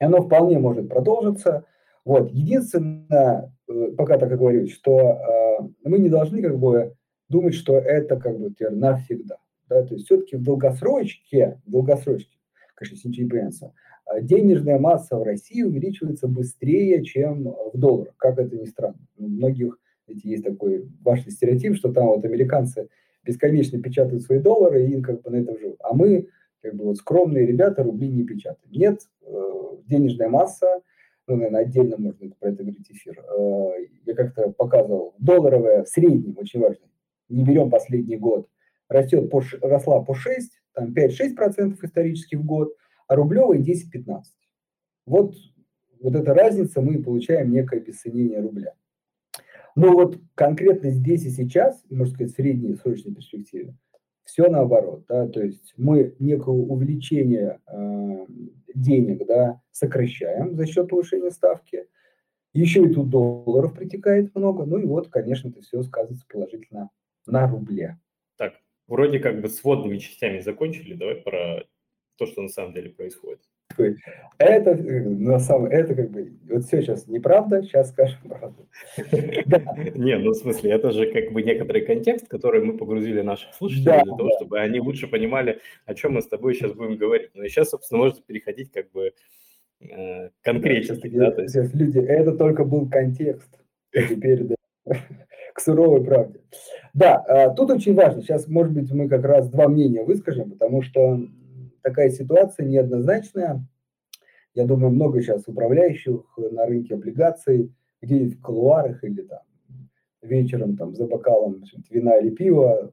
[0.00, 1.64] и оно вполне может продолжиться.
[2.04, 2.32] Вот.
[2.32, 6.94] Единственное, э, пока так и говорю, что э, мы не должны как бы
[7.28, 9.36] думать, что это как бы навсегда.
[9.70, 9.82] Да?
[9.84, 12.36] То есть все-таки в долгосрочке, в долгосрочке,
[12.74, 13.72] конечно,
[14.12, 18.98] э, денежная масса в России увеличивается быстрее, чем в долларах, как это ни странно.
[19.16, 19.78] У многих
[20.08, 22.88] ведь есть такой важный стереотип, что там вот американцы
[23.24, 25.76] бесконечно печатают свои доллары и как бы на этом живут.
[25.84, 26.28] А мы,
[26.62, 28.72] как бы вот скромные ребята, рубли не печатаем.
[28.72, 29.52] Нет, э,
[29.86, 30.82] денежная масса,
[31.28, 33.22] ну, наверное, отдельно можно про это говорить эфир.
[33.38, 36.86] Э, я как-то показывал, долларовая в среднем, очень важно,
[37.28, 38.48] не берем последний год,
[38.90, 42.74] растет по, росла по 6, там 5-6% исторически в год,
[43.08, 44.22] а рублевая 10-15.
[45.06, 45.34] Вот,
[46.00, 48.74] вот эта разница, мы получаем некое обесценение рубля.
[49.76, 53.74] Но вот конкретно здесь и сейчас, можно сказать, в средней срочной перспективе,
[54.24, 58.26] все наоборот, да, то есть мы некое увеличение э,
[58.74, 61.86] денег, да, сокращаем за счет повышения ставки,
[62.52, 66.90] еще и тут долларов притекает много, ну и вот, конечно, это все сказывается положительно
[67.26, 67.98] на рубле.
[68.90, 71.64] Вроде как бы с водными частями закончили, давай про
[72.16, 73.40] то, что на самом деле происходит.
[74.38, 78.68] Это, э, на самом, это как бы, вот все сейчас неправда, сейчас скажем правду.
[79.94, 84.02] Не, ну в смысле, это же как бы некоторый контекст, который мы погрузили наших слушателей
[84.02, 87.30] для того, чтобы они лучше понимали, о чем мы с тобой сейчас будем говорить.
[87.34, 89.12] Ну и сейчас, собственно, можно переходить как бы
[89.80, 90.98] э, конкретно.
[91.04, 93.56] Люди, это только был контекст.
[93.92, 94.56] Теперь, да,
[95.60, 96.40] к суровой правде.
[96.94, 100.82] Да, а, тут очень важно, сейчас, может быть, мы как раз два мнения выскажем, потому
[100.82, 101.20] что
[101.82, 103.64] такая ситуация неоднозначная.
[104.54, 109.40] Я думаю, много сейчас управляющих на рынке облигаций, где-нибудь в колуарах или там
[110.22, 112.92] вечером там за бокалом вина или пива.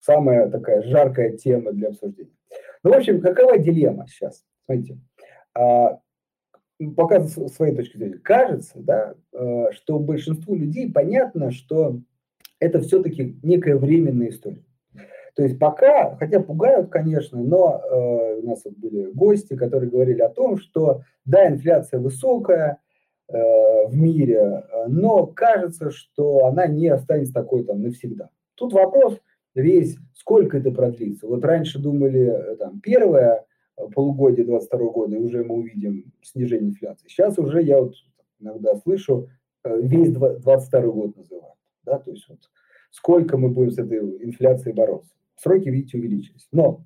[0.00, 2.34] Самая такая жаркая тема для обсуждения.
[2.82, 4.44] Ну, в общем, какова дилемма сейчас?
[4.64, 4.98] Смотрите,
[6.90, 12.00] пока с своей точки зрения, кажется, да, э, что большинству людей понятно, что
[12.60, 14.64] это все-таки некая временная история.
[15.34, 20.20] То есть пока, хотя пугают, конечно, но э, у нас вот были гости, которые говорили
[20.20, 22.78] о том, что да, инфляция высокая
[23.28, 28.28] э, в мире, но кажется, что она не останется такой там навсегда.
[28.56, 29.18] Тут вопрос
[29.54, 31.26] весь, сколько это продлится.
[31.26, 33.44] Вот раньше думали, э, там, первое
[33.94, 37.08] полугодие 22 года, и уже мы увидим снижение инфляции.
[37.08, 37.94] Сейчас уже я вот
[38.40, 39.28] иногда слышу,
[39.64, 41.56] э, весь 22 год называют.
[41.84, 42.38] Да, то есть вот
[42.90, 46.48] сколько мы будем с этой инфляцией бороться сроки, видите, увеличились.
[46.52, 46.84] Но,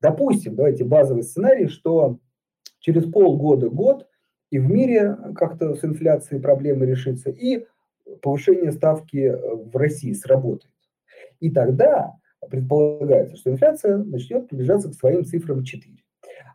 [0.00, 2.18] допустим, давайте базовый сценарий, что
[2.78, 4.06] через полгода-год
[4.50, 7.66] и в мире как-то с инфляцией проблемы решится, и
[8.22, 10.72] повышение ставки в России сработает.
[11.40, 12.14] И тогда
[12.48, 15.96] предполагается, что инфляция начнет приближаться к своим цифрам 4.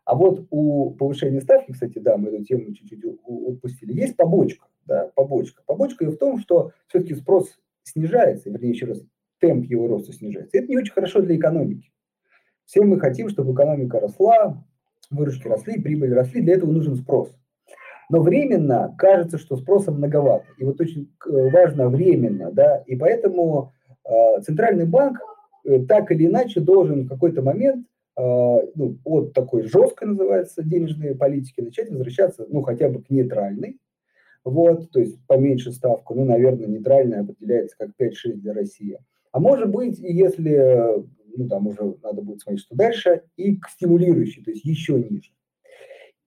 [0.06, 4.68] А вот у повышения ставки, кстати, да, мы эту тему чуть-чуть упустили, есть побочка.
[4.86, 5.62] Да, побочка.
[5.66, 9.02] Побочка и в том, что все-таки спрос снижается, вернее, еще раз,
[9.40, 10.58] темп его роста снижается.
[10.58, 11.92] Это не очень хорошо для экономики.
[12.66, 14.64] Все мы хотим, чтобы экономика росла,
[15.10, 17.36] выручки росли, прибыли росли, для этого нужен спрос.
[18.10, 20.46] Но временно кажется, что спроса многовато.
[20.58, 25.20] И вот очень важно временно, да, и поэтому э, центральный банк
[25.64, 27.86] э, так или иначе должен в какой-то момент
[28.18, 33.80] ну, от такой жесткой, называется, денежной политики начать возвращаться, ну, хотя бы к нейтральной,
[34.44, 39.00] вот, то есть поменьше ставку, ну, наверное, нейтральная определяется как 5-6 для России–
[39.32, 44.44] а может быть, если, ну там уже надо будет смотреть, что дальше, и к стимулирующей,
[44.44, 45.32] то есть еще ниже.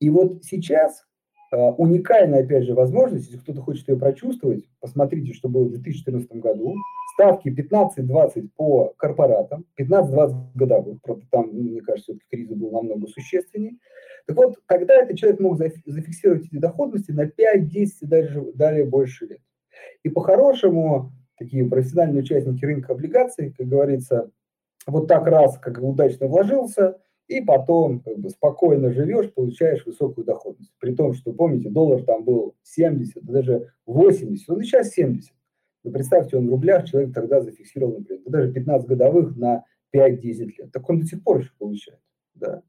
[0.01, 1.05] И вот сейчас
[1.53, 6.31] э, уникальная, опять же, возможность, если кто-то хочет ее прочувствовать, посмотрите, что было в 2014
[6.33, 6.75] году.
[7.14, 10.98] Ставки 15-20 по корпоратам, 15-20 годовых,
[11.31, 13.77] там, мне кажется, все-таки кризис был намного существеннее.
[14.27, 18.85] Так вот, тогда этот человек мог зафиксировать эти доходности на 5, 10 и даже далее
[18.85, 19.40] больше лет.
[20.03, 24.31] И по-хорошему, такие профессиональные участники рынка облигаций, как говорится,
[24.87, 26.98] вот так раз, как удачно вложился,
[27.29, 30.72] и потом как бы спокойно живешь, получаешь высокую доходность.
[30.81, 35.33] При том, что, помните, доллар там был 70, даже 80, он и сейчас 70.
[35.85, 40.73] Но представьте, он в рублях, человек тогда зафиксировал, например, даже 15 годовых на 5-10 лет.
[40.73, 42.01] Так он до сих пор еще получает.
[42.35, 42.62] Да.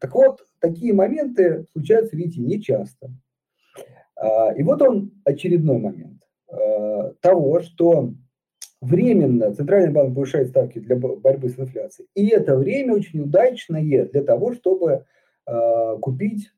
[0.00, 3.10] Так вот, такие моменты случаются, видите, нечасто.
[4.16, 8.14] А, и вот он очередной момент а, того, что
[8.80, 12.08] временно Центральный банк повышает ставки для борьбы с инфляцией.
[12.14, 15.04] И это время очень удачное для того, чтобы
[15.46, 16.50] а, купить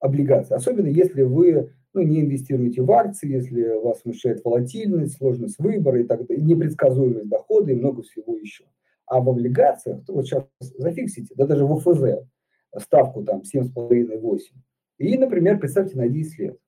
[0.00, 0.54] облигации.
[0.54, 6.04] Особенно если вы ну, не инвестируете в акции, если вас смущает волатильность, сложность выбора и
[6.04, 8.64] так далее, непредсказуемость дохода и много всего еще.
[9.06, 12.26] А в облигациях, то вот сейчас зафиксите, да даже в ОФЗ
[12.78, 14.40] ставку там 7,5-8.
[14.98, 16.58] И, например, представьте на 10 лет.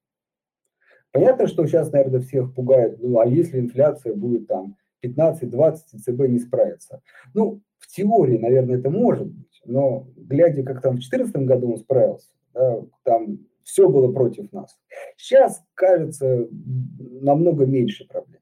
[1.13, 6.39] Понятно, что сейчас, наверное, всех пугает, ну, а если инфляция будет там 15-20, ЦБ не
[6.39, 7.01] справится.
[7.35, 11.79] Ну, в теории, наверное, это может быть, но глядя, как там в 2014 году он
[11.79, 14.79] справился, да, там все было против нас.
[15.17, 16.47] Сейчас, кажется,
[17.21, 18.41] намного меньше проблем.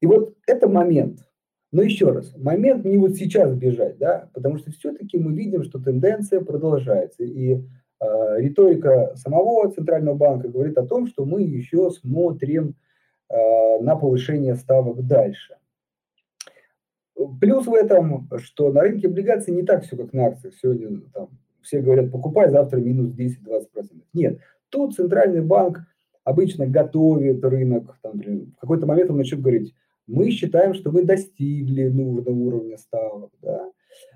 [0.00, 1.20] И вот это момент.
[1.70, 5.78] Но еще раз, момент не вот сейчас бежать, да, потому что все-таки мы видим, что
[5.78, 7.22] тенденция продолжается.
[7.22, 12.74] И э, риторика самого Центрального банка говорит о том, что мы еще смотрим
[13.28, 15.56] э, на повышение ставок дальше.
[17.40, 20.54] Плюс в этом, что на рынке облигаций не так все, как на акциях.
[20.60, 21.28] Сегодня там
[21.66, 23.66] все говорят, покупай, завтра минус 10-20%.
[24.14, 24.38] Нет,
[24.70, 25.80] тут центральный банк
[26.24, 29.74] обычно готовит рынок, там, в какой-то момент он начнет говорить,
[30.06, 33.70] мы считаем, что вы достигли нужного уровня ставок, да,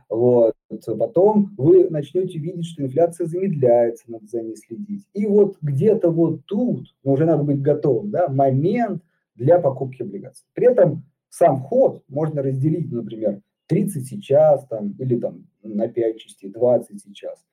[0.09, 0.55] вот.
[0.99, 5.05] Потом вы начнете видеть, что инфляция замедляется, надо за ней следить.
[5.15, 9.03] И вот где-то вот тут, но уже надо быть готовым, да, момент
[9.35, 10.47] для покупки облигаций.
[10.55, 16.51] При этом сам ход можно разделить, например, 30 сейчас там, или там на 5 частей,
[16.51, 17.45] 20 сейчас.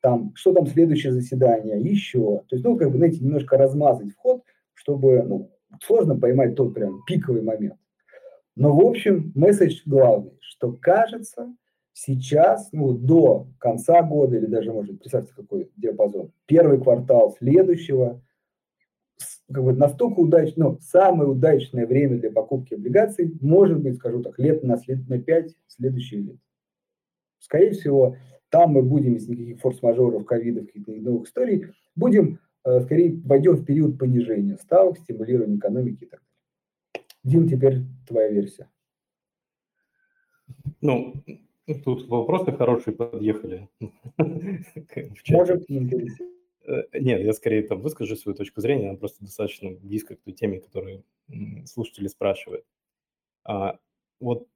[0.00, 2.42] Там, что там следующее заседание, еще.
[2.48, 4.42] То есть, ну, как бы, знаете, немножко размазать вход,
[4.74, 5.50] чтобы, ну,
[5.82, 7.78] сложно поймать тот прям пиковый момент.
[8.56, 11.54] Но, в общем, месседж главный, что кажется,
[11.92, 18.20] сейчас, ну, до конца года, или даже, может представьте, какой диапазон, первый квартал следующего,
[19.52, 24.38] как бы настолько удачно, ну, самое удачное время для покупки облигаций, может быть, скажу так,
[24.38, 26.36] лет на, след, на 5 следующих лет.
[27.44, 28.16] Скорее всего,
[28.48, 33.66] там мы будем, без никаких форс-мажоров, ковидов, каких-то новых историй, будем, э, скорее, войдем в
[33.66, 37.06] период понижения ставок, стимулирования экономики и так далее.
[37.22, 38.70] Дим, теперь твоя версия.
[40.80, 41.22] Ну,
[41.84, 43.68] тут вопросы хорошие подъехали.
[45.28, 50.22] Может, э, нет, я скорее там выскажу свою точку зрения, она просто достаточно близко к
[50.22, 51.04] той теме, которую
[51.66, 52.64] слушатели спрашивают.
[53.44, 53.78] А,
[54.18, 54.48] вот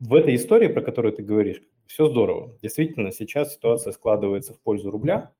[0.00, 2.56] в этой истории, про которую ты говоришь, все здорово.
[2.62, 5.32] Действительно, сейчас ситуация складывается в пользу рубля.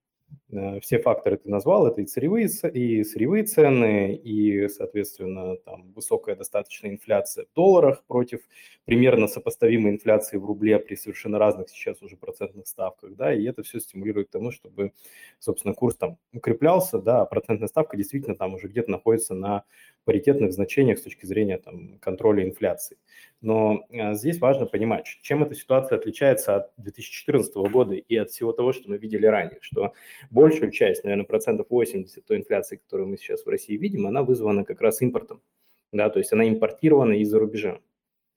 [0.50, 6.36] Э, все факторы ты назвал, это и сырьевые, и сырьевые цены, и, соответственно, там высокая
[6.36, 8.40] достаточно инфляция в долларах против
[8.84, 13.62] примерно сопоставимой инфляции в рубле при совершенно разных сейчас уже процентных ставках, да, и это
[13.62, 14.92] все стимулирует к тому, чтобы,
[15.38, 19.64] собственно, курс там укреплялся, да, а процентная ставка действительно там уже где-то находится на
[20.04, 22.96] паритетных значениях с точки зрения там контроля инфляции.
[23.42, 28.52] Но а, здесь важно понимать, чем эта ситуация отличается от 2014 года и от всего
[28.52, 29.92] того, что мы видели ранее, что
[30.38, 34.64] большую часть, наверное, процентов 80 той инфляции, которую мы сейчас в России видим, она вызвана
[34.64, 35.42] как раз импортом.
[35.90, 37.80] Да, то есть она импортирована из-за рубежа.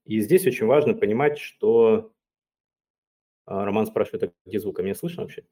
[0.06, 2.12] И здесь очень важно понимать, что...
[3.46, 4.80] А, Роман спрашивает, а где звук?
[4.80, 5.44] А меня слышно вообще?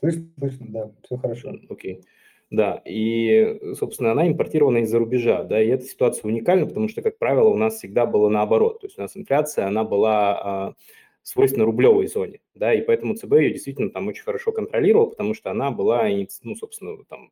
[0.00, 1.54] Слышно, слышно, да, все хорошо.
[1.68, 1.98] Окей.
[1.98, 2.04] Okay.
[2.50, 7.16] Да, и, собственно, она импортирована из-за рубежа, да, и эта ситуация уникальна, потому что, как
[7.16, 10.74] правило, у нас всегда было наоборот, то есть у нас инфляция, она была а,
[11.22, 15.50] свойственно рублевой зоне, да, и поэтому ЦБ ее действительно там очень хорошо контролировал, потому что
[15.50, 16.08] она была,
[16.42, 17.30] ну, собственно, там,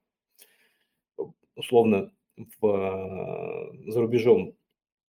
[1.56, 2.12] условно,
[2.60, 4.54] в, за рубежом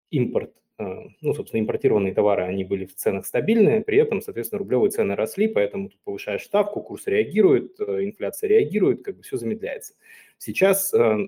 [0.09, 0.83] импорт, э,
[1.21, 5.47] ну, собственно, импортированные товары, они были в ценах стабильные, при этом, соответственно, рублевые цены росли,
[5.47, 9.93] поэтому ты повышаешь ставку, курс реагирует, э, инфляция реагирует, как бы все замедляется.
[10.37, 11.27] Сейчас э,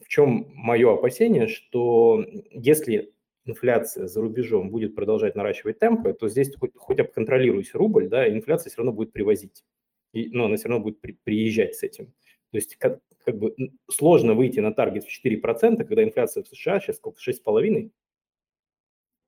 [0.00, 3.13] в чем мое опасение, что если
[3.46, 8.70] инфляция за рубежом будет продолжать наращивать темпы, то здесь хоть, хоть обконтролируйся рубль, да, инфляция
[8.70, 9.64] все равно будет привозить.
[10.12, 12.06] И, но она все равно будет при, приезжать с этим.
[12.50, 13.54] То есть как, как бы
[13.90, 17.90] сложно выйти на таргет в 4%, когда инфляция в США сейчас сколько, 6,5%?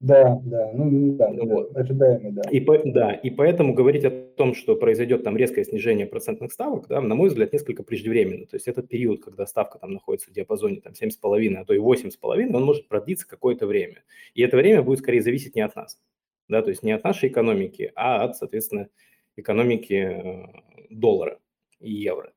[0.06, 1.76] Да, да, ну да, вот.
[1.76, 2.42] ожидаемо, да.
[2.50, 3.12] И, по, да.
[3.12, 7.28] и поэтому говорить о том, что произойдет там резкое снижение процентных ставок, да, на мой
[7.28, 8.46] взгляд, несколько преждевременно.
[8.46, 11.78] То есть этот период, когда ставка там находится в диапазоне там 7,5, а то и
[11.78, 14.04] 8,5, он может продлиться какое-то время.
[14.34, 16.00] И это время будет скорее зависеть не от нас,
[16.48, 18.88] да, то есть не от нашей экономики, а от, соответственно,
[19.34, 20.46] экономики э,
[20.88, 21.40] доллара
[21.80, 22.32] и евро.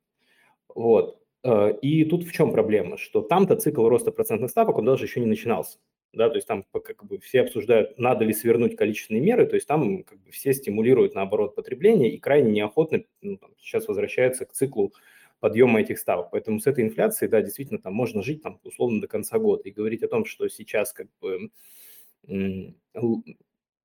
[0.74, 1.22] Вот.
[1.44, 2.98] Э, и тут в чем проблема?
[2.98, 5.78] Что там-то цикл роста процентных ставок, он даже еще не начинался.
[6.14, 9.68] Да, то есть там как бы все обсуждают, надо ли свернуть количественные меры, то есть
[9.68, 14.52] там как бы все стимулируют наоборот потребление и крайне неохотно ну, там, сейчас возвращаются к
[14.54, 14.92] циклу
[15.40, 16.32] подъема этих ставок.
[16.32, 19.72] Поэтому с этой инфляцией, да, действительно, там можно жить там условно до конца года и
[19.72, 21.50] говорить о том, что сейчас как бы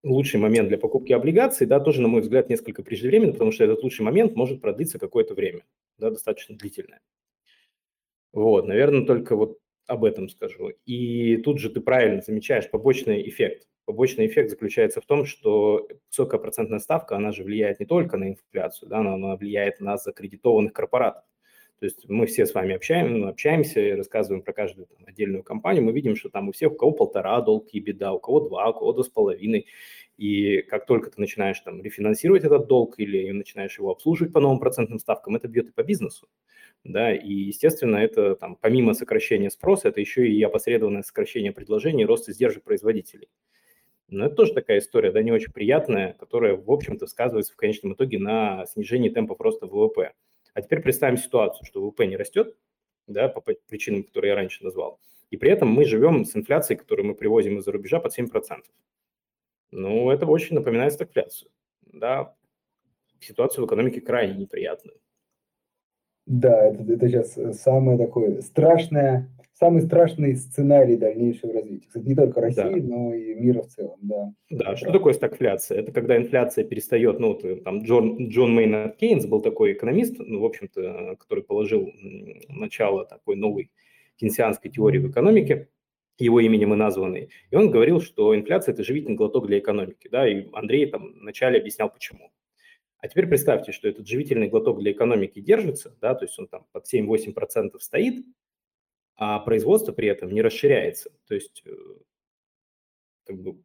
[0.02, 3.82] лучший момент для покупки облигаций, да, тоже, на мой взгляд, несколько преждевременно, потому что этот
[3.82, 5.64] лучший момент может продлиться какое-то время,
[5.98, 7.00] да, достаточно длительное.
[8.32, 10.70] Вот, наверное, только вот об этом скажу.
[10.86, 13.66] И тут же ты правильно замечаешь побочный эффект.
[13.84, 18.30] Побочный эффект заключается в том, что высокая процентная ставка, она же влияет не только на
[18.30, 21.24] инфляцию, да, она, она влияет на закредитованных корпоратов.
[21.80, 25.42] То есть мы все с вами общаем, ну, общаемся и рассказываем про каждую там, отдельную
[25.42, 25.84] компанию.
[25.84, 28.70] Мы видим, что там у всех, у кого полтора долг и беда, у кого два,
[28.70, 29.66] у кого два с половиной.
[30.16, 34.60] И как только ты начинаешь там рефинансировать этот долг или начинаешь его обслуживать по новым
[34.60, 36.28] процентным ставкам, это бьет и по бизнесу.
[36.84, 42.28] Да, и, естественно, это там, помимо сокращения спроса, это еще и опосредованное сокращение предложений, рост
[42.28, 43.30] издержек производителей.
[44.08, 47.94] Но это тоже такая история, да, не очень приятная, которая, в общем-то, сказывается в конечном
[47.94, 50.12] итоге на снижении темпов роста ВВП.
[50.52, 52.54] А теперь представим ситуацию, что ВВП не растет,
[53.06, 57.06] да, по причинам, которые я раньше назвал, и при этом мы живем с инфляцией, которую
[57.06, 58.62] мы привозим из-за рубежа под 7%.
[59.70, 61.50] Ну, это очень напоминает стагфляцию.
[61.86, 62.36] Да,
[63.20, 64.94] ситуация в экономике крайне неприятная.
[66.26, 71.86] Да, это, это сейчас самое такое страшное самый страшный сценарий дальнейшего развития.
[71.86, 72.96] Кстати, не только России, да.
[72.96, 74.32] но и мира в целом, да.
[74.50, 74.98] Да, это что правда.
[74.98, 75.78] такое стагфляция?
[75.78, 80.44] Это когда инфляция перестает, ну, там Джон, Джон Мейнард Кейнс был такой экономист, ну, в
[80.44, 81.90] общем-то, который положил
[82.48, 83.70] начало такой новой
[84.16, 85.68] кейнсианской теории в экономике,
[86.18, 87.30] его именем и названный.
[87.50, 91.58] И он говорил, что инфляция– это живительный глоток для экономики, да, и Андрей там вначале
[91.58, 92.30] объяснял, почему.
[93.04, 96.66] А теперь представьте, что этот живительный глоток для экономики держится, да, то есть он там
[96.72, 98.24] под 7-8% стоит,
[99.16, 101.10] а производство при этом не расширяется.
[101.28, 101.70] То есть э,
[103.26, 103.62] как бы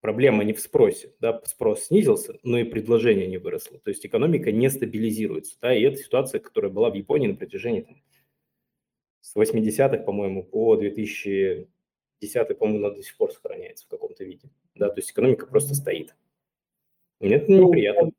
[0.00, 3.80] проблема не в спросе, да, спрос снизился, но и предложение не выросло.
[3.80, 7.80] То есть экономика не стабилизируется, да, и это ситуация, которая была в Японии на протяжении
[7.80, 8.00] там,
[9.22, 14.88] с 80-х, по-моему, по 2010 по-моему, она до сих пор сохраняется в каком-то виде, да,
[14.88, 16.14] то есть экономика просто стоит.
[17.18, 18.12] Мне это ну, неприятно.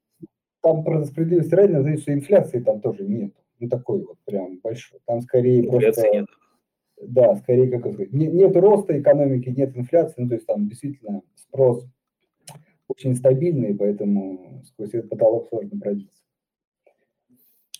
[0.61, 4.99] Там, про справедливость ради, значит, что инфляции там тоже нет, ну такой вот прям большой.
[5.05, 6.17] Там скорее инфляции просто...
[6.17, 6.25] Нет
[7.01, 11.21] да, скорее, как сказать, нет, нет роста экономики, нет инфляции, ну, то есть там действительно
[11.35, 11.85] спрос
[12.87, 16.21] очень стабильный, поэтому сквозь этот потолок сложно пробиться.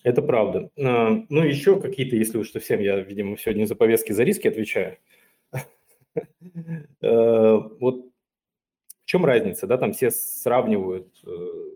[0.03, 0.69] Это правда.
[0.79, 4.97] А, ну, еще какие-то, если уж совсем я, видимо, сегодня за повестки за риски отвечаю.
[7.01, 8.08] Э, вот
[9.09, 11.29] чем разница, да, там все сравнивают, э,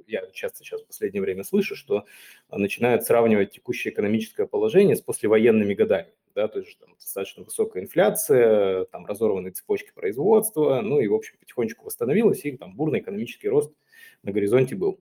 [0.06, 2.06] я часто сейчас в последнее время слышу, что
[2.52, 8.86] начинают сравнивать текущее экономическое положение с послевоенными годами да, то есть там достаточно высокая инфляция,
[8.86, 13.74] там разорванные цепочки производства, ну и, в общем, потихонечку восстановилась, и там бурный экономический рост
[14.22, 15.00] на горизонте был.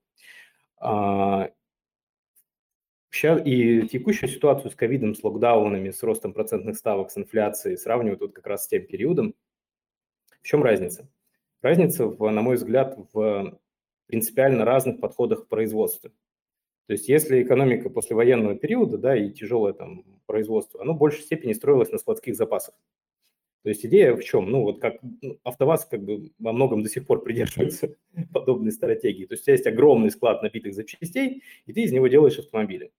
[3.10, 8.20] Сейчас и текущую ситуацию с ковидом, с локдаунами, с ростом процентных ставок, с инфляцией сравнивают
[8.22, 9.34] вот как раз с тем периодом.
[10.40, 11.08] В чем разница?
[11.62, 13.58] Разница, в, на мой взгляд, в
[14.06, 16.10] принципиально разных подходах к производству.
[16.86, 21.52] То есть если экономика послевоенного периода, да, и тяжелое там производство, оно в большей степени
[21.52, 22.74] строилось на складских запасах.
[23.62, 24.50] То есть идея в чем?
[24.50, 27.94] Ну, вот как ну, АвтоВАЗ как бы во многом до сих пор придерживается
[28.32, 29.24] подобной стратегии.
[29.26, 32.90] То есть у тебя есть огромный склад набитых запчастей, и ты из него делаешь автомобили.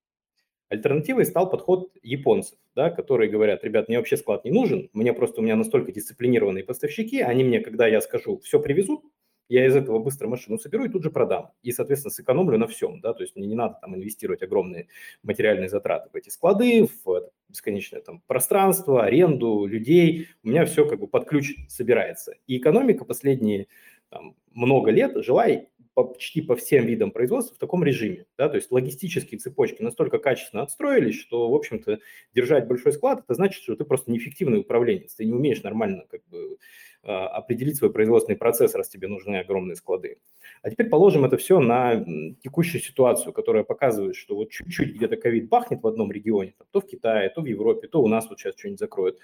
[0.74, 5.40] Альтернативой стал подход японцев, да, которые говорят, ребят, мне вообще склад не нужен, мне просто
[5.40, 9.04] у меня настолько дисциплинированные поставщики, они мне, когда я скажу, все привезут,
[9.50, 11.52] я из этого быстро машину соберу и тут же продам.
[11.62, 14.88] И, соответственно, сэкономлю на всем, да, то есть мне не надо там инвестировать огромные
[15.22, 20.28] материальные затраты в эти склады, в бесконечное там пространство, аренду, людей.
[20.44, 22.34] У меня все как бы под ключ собирается.
[22.48, 23.68] И экономика последние
[24.10, 25.48] там, много лет жила
[25.96, 28.26] почти по всем видам производства в таком режиме.
[28.38, 28.50] Да?
[28.50, 32.00] То есть логистические цепочки настолько качественно отстроились, что, в общем-то,
[32.34, 36.22] держать большой склад, это значит, что ты просто неэффективный управленец, ты не умеешь нормально как
[36.30, 36.58] бы
[37.04, 40.18] а, определить свой производственный процесс, раз тебе нужны огромные склады.
[40.62, 42.04] А теперь положим это все на
[42.42, 46.88] текущую ситуацию, которая показывает, что вот чуть-чуть где-то ковид бахнет в одном регионе, то в
[46.88, 49.20] Китае, то в Европе, то у нас вот сейчас что-нибудь закроют.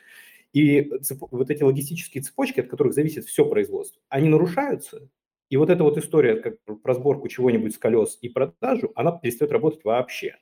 [0.52, 0.92] И
[1.32, 5.08] вот эти логистические цепочки, от которых зависит все производство, они нарушаются,
[5.50, 9.52] и вот эта вот история как про сборку чего-нибудь с колес и продажу, она перестает
[9.52, 10.38] работать вообще.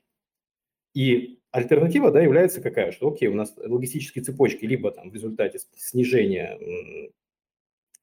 [0.94, 5.60] И альтернатива, да, является какая, что, окей, у нас логистические цепочки либо там в результате
[5.76, 6.58] снижения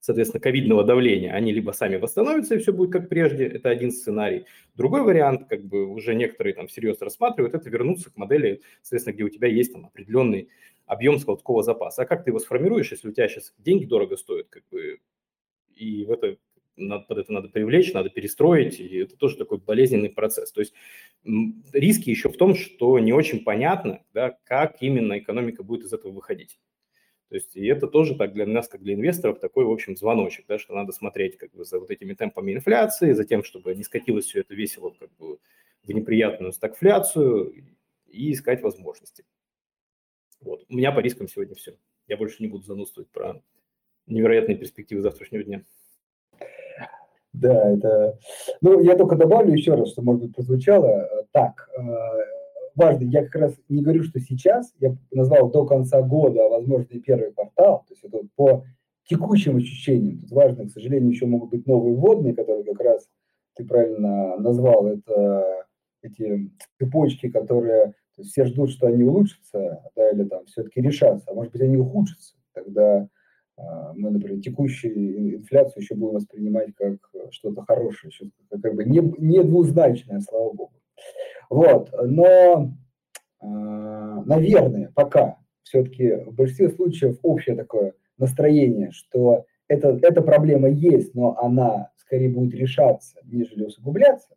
[0.04, 4.44] соответственно, ковидного давления, они либо сами восстановятся, и все будет как прежде, это один сценарий.
[4.74, 9.24] Другой вариант, как бы уже некоторые там всерьез рассматривают, это вернуться к модели, соответственно, где
[9.24, 10.50] у тебя есть там определенный
[10.84, 12.02] объем складского запаса.
[12.02, 14.98] А как ты его сформируешь, если у тебя сейчас деньги дорого стоят, как бы,
[15.74, 16.36] и в это
[16.76, 20.52] надо, под это надо привлечь, надо перестроить, и это тоже такой болезненный процесс.
[20.52, 20.74] То есть
[21.72, 26.12] риски еще в том, что не очень понятно, да, как именно экономика будет из этого
[26.12, 26.58] выходить.
[27.28, 30.46] То есть и это тоже так для нас, как для инвесторов, такой, в общем, звоночек,
[30.46, 33.82] да, что надо смотреть как бы за вот этими темпами инфляции, за тем, чтобы не
[33.82, 35.38] скатилось все это весело как бы
[35.82, 37.52] в неприятную стагфляцию
[38.06, 39.24] и искать возможности.
[40.40, 40.64] Вот.
[40.68, 41.76] У меня по рискам сегодня все.
[42.06, 43.42] Я больше не буду занудствовать про
[44.06, 45.64] невероятные перспективы завтрашнего дня.
[47.34, 48.16] Да, это...
[48.60, 51.68] Ну, я только добавлю еще раз, что, может быть, прозвучало так.
[51.76, 51.82] Э,
[52.76, 56.86] важно, я как раз не говорю, что сейчас, я назвал до конца года, а возможно
[56.90, 58.64] и первый квартал, то есть это по
[59.04, 60.20] текущим ощущениям.
[60.20, 63.08] Тут важно, к сожалению, еще могут быть новые вводные, которые как раз
[63.56, 65.66] ты правильно назвал, это
[66.02, 71.52] эти цепочки, которые все ждут, что они улучшатся, да, или там все-таки решатся, а может
[71.52, 72.34] быть они ухудшатся.
[72.52, 73.08] Тогда
[73.56, 76.98] мы, например, текущую инфляцию еще будем воспринимать как
[77.30, 80.72] что-то хорошее, еще как бы не, не двузначное, слава богу.
[81.50, 82.72] Вот, но,
[83.40, 91.14] а, наверное, пока все-таки в большинстве случаев общее такое настроение, что это, эта проблема есть,
[91.14, 94.36] но она скорее будет решаться, нежели усугубляться.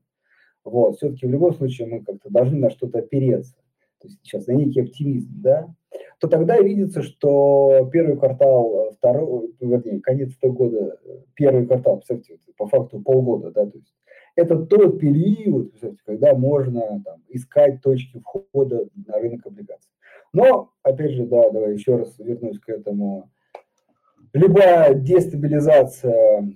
[0.63, 3.55] Вот, все-таки в любом случае мы как-то должны на что-то опереться.
[3.99, 5.73] То есть сейчас на некий оптимизм, да
[6.19, 10.99] то тогда видится, что первый квартал, второй, вернее, конец этого года,
[11.35, 13.93] первый квартал, представьте, по факту полгода, да, то есть
[14.35, 15.73] это тот период,
[16.05, 19.91] когда можно там, искать точки входа на рынок облигаций.
[20.33, 23.31] Но, опять же, да, давай еще раз вернусь к этому.
[24.33, 26.55] Любая дестабилизация,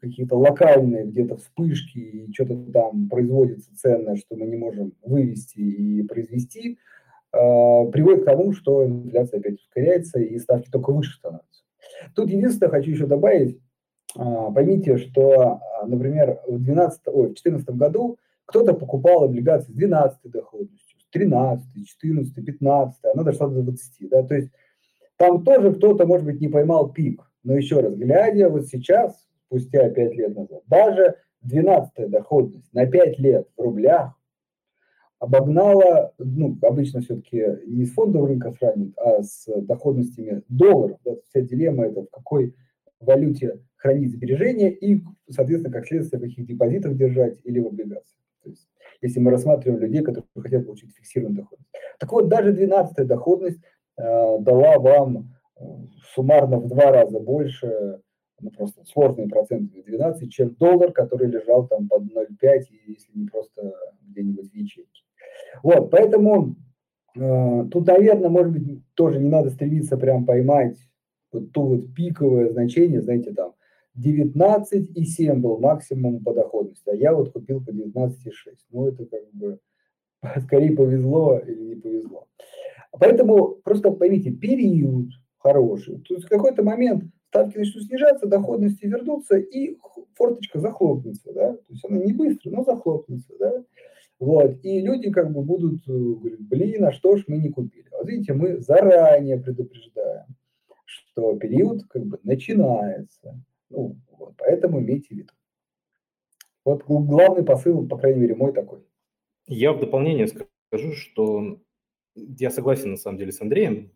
[0.00, 6.02] какие-то локальные где-то вспышки, и что-то там производится ценное, что мы не можем вывести и
[6.02, 6.78] произвести–
[7.34, 11.64] Э, приводит к тому, что инфляция опять ускоряется и ставки только выше становятся.
[12.14, 13.60] Тут единственное, хочу еще добавить,
[14.16, 19.74] а, поймите, что, а, например, в 12, ой, в 2014 году кто-то покупал облигации с
[19.74, 24.08] 12 доходностью, с 13, 14, 15, она дошла до 20.
[24.08, 24.22] Да?
[24.22, 24.50] То есть
[25.16, 27.22] там тоже кто-то, может быть, не поймал пик.
[27.42, 33.18] Но еще раз, глядя вот сейчас, спустя 5 лет назад, даже 12 доходность на 5
[33.18, 34.18] лет в рублях
[35.20, 40.98] обогнала, ну, обычно все-таки не с фондового рынка сравнивают, а с доходностями долларов.
[41.04, 42.54] Да, вся дилемма это в какой
[43.00, 48.20] валюте хранить сбережения и, соответственно, как следствие, в каких депозитах держать или в облигациях.
[48.42, 48.68] То есть,
[49.02, 51.70] если мы рассматриваем людей, которые хотят получить фиксированную доходность.
[51.98, 53.60] Так вот, даже 12 доходность
[53.96, 54.02] э,
[54.40, 55.64] дала вам э,
[56.14, 58.00] суммарно в два раза больше,
[58.40, 63.74] ну, просто сложные проценты 12, чем доллар, который лежал там под 0,5, если не просто
[64.02, 65.02] где-нибудь в ячейке.
[65.62, 66.56] Вот, поэтому
[67.16, 70.76] э, тут, наверное, может быть, тоже не надо стремиться прям поймать
[71.34, 73.54] вот то вот пиковое значение, знаете, там
[73.98, 78.14] 19,7 был максимум по доходности, а я вот купил по 19,6.
[78.70, 79.58] Ну, это как бы
[80.42, 82.26] скорее повезло или не повезло.
[82.92, 85.08] Поэтому просто поймите, период
[85.38, 86.02] хороший.
[86.08, 87.04] Есть в какой-то момент
[87.34, 89.76] ставки начнут снижаться, доходности вернутся, и
[90.14, 93.64] форточка захлопнется, да, то есть она не быстро, но захлопнется, да.
[94.20, 94.64] Вот.
[94.64, 97.86] И люди как бы будут э, говорить, блин, а что ж мы не купили?
[97.90, 100.26] Вот видите, мы заранее предупреждаем,
[100.84, 103.42] что период как бы начинается.
[103.70, 105.32] Ну, вот, поэтому имейте в виду.
[106.64, 108.84] Вот главный посыл, по крайней мере, мой такой.
[109.46, 111.60] Я в дополнение скажу, что
[112.14, 113.90] я согласен на самом деле с Андреем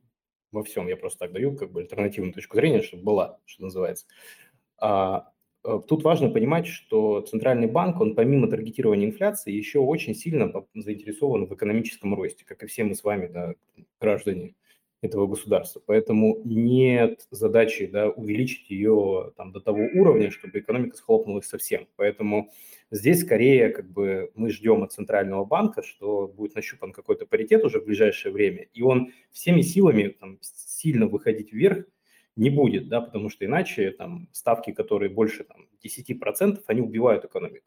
[0.52, 0.88] во всем.
[0.88, 4.06] Я просто так даю как бы альтернативную точку зрения, чтобы была, что называется.
[4.78, 5.32] А,
[5.64, 11.46] Э, тут важно понимать, что Центральный банк, он помимо таргетирования инфляции, еще очень сильно заинтересован
[11.46, 13.54] в экономическом росте, как и все мы с вами, да,
[14.00, 14.54] граждане
[15.00, 15.80] этого государства.
[15.84, 21.86] Поэтому нет задачи да, увеличить ее там, до того уровня, чтобы экономика схлопнулась совсем.
[21.96, 22.50] Поэтому
[22.90, 27.80] здесь скорее как бы мы ждем от Центрального банка, что будет нащупан какой-то паритет уже
[27.80, 31.84] в ближайшее время, и он всеми силами там, сильно выходить вверх
[32.34, 37.66] не будет, да, потому что иначе там ставки, которые больше там, 10%, они убивают экономику.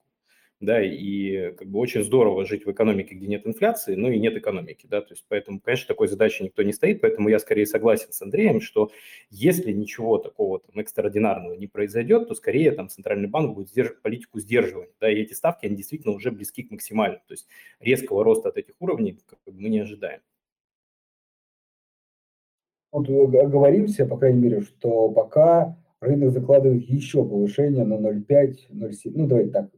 [0.61, 4.37] Да, и как бы очень здорово жить в экономике, где нет инфляции, но и нет
[4.37, 8.11] экономики, да, то есть поэтому, конечно, такой задачи никто не стоит, поэтому я скорее согласен
[8.11, 8.91] с Андреем, что
[9.31, 14.39] если ничего такого там экстраординарного не произойдет, то скорее там Центральный банк будет сдерживать политику
[14.39, 17.47] сдерживания, да, и эти ставки, они действительно уже близки к максимальному, то есть
[17.79, 20.19] резкого роста от этих уровней как бы, мы не ожидаем.
[22.91, 29.25] вот оговоримся, по крайней мере, что пока рынок закладывает еще повышение на 0,5, 0,7, ну
[29.25, 29.71] давайте так,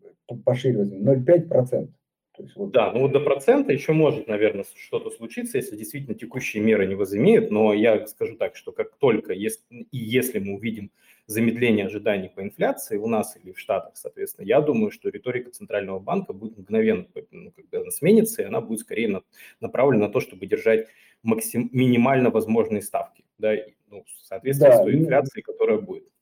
[0.43, 1.89] пошире возьмем, 0,5%.
[2.35, 2.71] То есть вот...
[2.71, 6.95] Да, ну вот до процента еще может, наверное, что-то случиться, если действительно текущие меры не
[6.95, 10.91] возымеют, но я скажу так, что как только, если, и если мы увидим
[11.27, 15.99] замедление ожиданий по инфляции у нас или в Штатах, соответственно, я думаю, что риторика Центрального
[15.99, 19.21] банка будет мгновенно, ну, когда она сменится, и она будет скорее на,
[19.61, 20.87] направлена на то, чтобы держать
[21.21, 23.53] максим, минимально возможные ставки, да,
[23.89, 26.12] ну, соответственно, да, с той инфляцией, которая будет.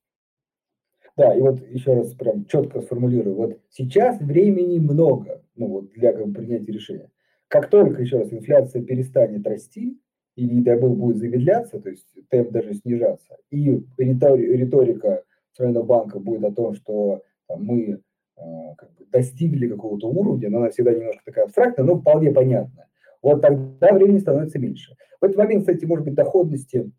[1.22, 3.36] Да, и вот еще раз прям четко сформулирую.
[3.36, 7.12] Вот сейчас времени много ну, вот, для как бы, принятия решения.
[7.48, 10.00] Как только, еще раз, инфляция перестанет расти,
[10.36, 15.24] или, не дай бог, будет замедляться, то есть темп даже снижаться, и риторика
[15.56, 18.02] Центрального банка будет о том, что там, мы
[18.38, 18.42] э,
[18.76, 22.88] как бы, достигли какого-то уровня, но она всегда немножко такая абстрактная, но вполне понятная.
[23.22, 24.96] Вот тогда времени становится меньше.
[25.20, 26.92] В этот момент, кстати, может быть, доходности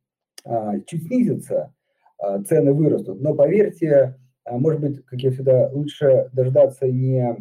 [0.45, 1.75] а, чуть снизятся,
[2.47, 3.21] цены вырастут.
[3.21, 7.37] Но поверьте, а, может быть, как я всегда, лучше дождаться не а,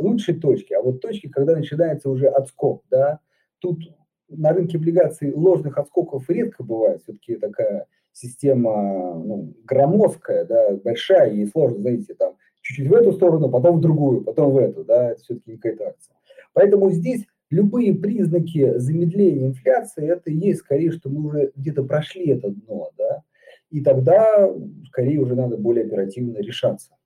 [0.00, 2.84] лучшей точки, а вот точки, когда начинается уже отскок.
[2.90, 3.20] Да?
[3.58, 3.80] Тут
[4.28, 7.02] на рынке облигаций ложных отскоков редко бывает.
[7.02, 13.50] Все-таки такая система ну, громоздкая, да, большая, и сложно, знаете, там чуть-чуть в эту сторону,
[13.50, 16.16] потом в другую, потом в эту, да, это все-таки не какая-то акция.
[16.54, 22.48] Поэтому здесь любые признаки замедления инфляции, это есть скорее, что мы уже где-то прошли это
[22.48, 23.22] дно, да,
[23.70, 24.50] и тогда
[24.88, 26.96] скорее уже надо более оперативно решаться.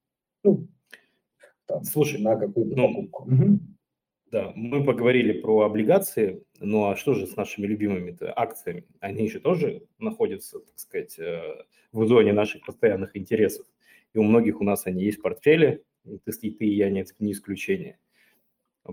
[0.44, 0.68] Ну,
[1.66, 3.24] там, Слушай, на какую-то ну, покупку.
[3.24, 3.58] Угу.
[4.32, 8.84] Да, мы поговорили про облигации, ну а что же с нашими любимыми акциями?
[9.00, 11.40] Они еще тоже находятся, так сказать, э,
[11.92, 13.66] в зоне наших постоянных интересов.
[14.14, 17.04] И у многих у нас они есть в портфеле, ты, и ты и я не,
[17.18, 17.98] не исключение.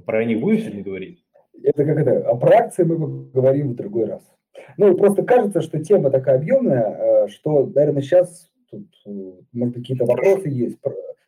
[0.05, 1.23] Про них будешь сегодня говорить?
[1.63, 4.36] Это как это, а про акции мы поговорим в другой раз.
[4.75, 9.09] Ну, просто кажется, что тема такая объемная, э, что, наверное, сейчас тут, э,
[9.53, 10.77] может быть, какие-то вопросы есть.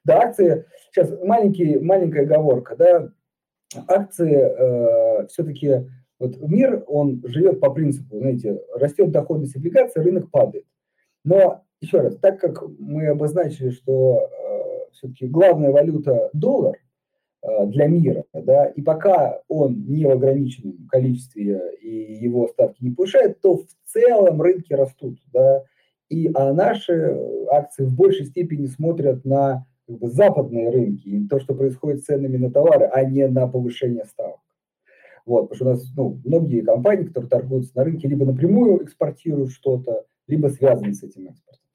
[0.04, 3.10] Да, акции, сейчас маленький, маленькая оговорка, да,
[3.88, 10.66] акции э, все-таки, вот мир, он живет по принципу, знаете, растет доходность облигаций, рынок падает.
[11.24, 16.78] Но, еще раз, так как мы обозначили, что э, все-таки главная валюта доллар–
[17.42, 23.40] для мира, да, и пока он не в ограниченном количестве и его ставки не повышают,
[23.40, 25.64] то в целом рынки растут, да,
[26.10, 27.18] и а наши
[27.52, 32.06] акции в большей степени смотрят на как бы, западные рынки и то, что происходит с
[32.06, 34.40] ценами на товары, а не на повышение ставок.
[35.26, 39.52] Вот, потому что у нас ну, многие компании, которые торгуются на рынке, либо напрямую экспортируют
[39.52, 41.69] что-то, либо связаны с этим экспортом.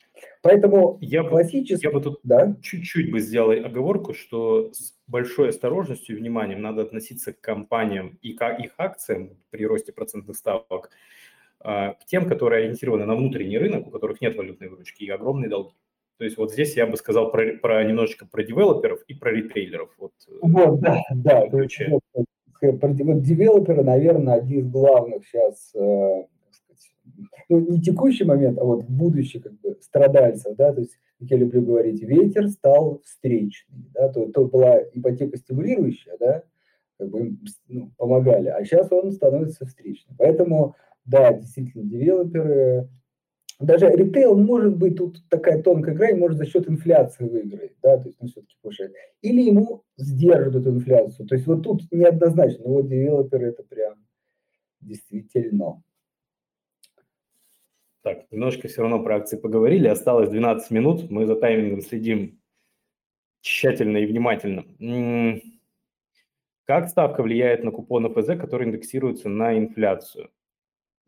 [0.45, 1.87] Поэтому я классически...
[1.87, 2.55] я бы тут да?
[2.61, 8.35] чуть-чуть бы сделал оговорку, что с большой осторожностью и вниманием надо относиться к компаниям и
[8.35, 10.91] к их акциям при росте процентных ставок,
[11.61, 15.49] а, к тем, которые ориентированы на внутренний рынок, у которых нет валютной выручки и огромные
[15.49, 15.73] долги.
[16.19, 19.95] То есть вот здесь я бы сказал про, про немножечко про девелоперов и про ритейлеров.
[19.97, 21.47] Вот, э, вот да, да.
[21.47, 21.71] Вот,
[22.61, 26.25] вот девелоперы, наверное, один из главных сейчас э,
[27.49, 31.37] ну, не текущий момент, а вот будущий как бы страдальцев, да, то есть, как я
[31.37, 36.43] люблю говорить, ветер стал встречный, да, то, то была ипотека стимулирующая, да,
[36.99, 40.17] как бы им ну, помогали, а сейчас он становится встречным.
[40.17, 42.89] Поэтому, да, действительно, девелоперы,
[43.61, 48.09] даже ритейл может быть тут такая тонкая и может за счет инфляции выиграть, да, то
[48.09, 48.93] есть он все-таки повышает.
[49.23, 51.27] Или ему сдержат эту инфляцию.
[51.29, 53.95] То есть вот тут неоднозначно, но вот девелоперы это прям
[54.81, 55.83] действительно.
[58.05, 59.89] Так, немножко все равно про акции поговорили.
[59.89, 61.11] Осталось 12 минут.
[61.11, 62.39] Мы за таймингом следим
[63.41, 65.41] тщательно и внимательно.
[66.65, 70.31] Как ставка влияет на купон ОФЗ, который индексируется на инфляцию?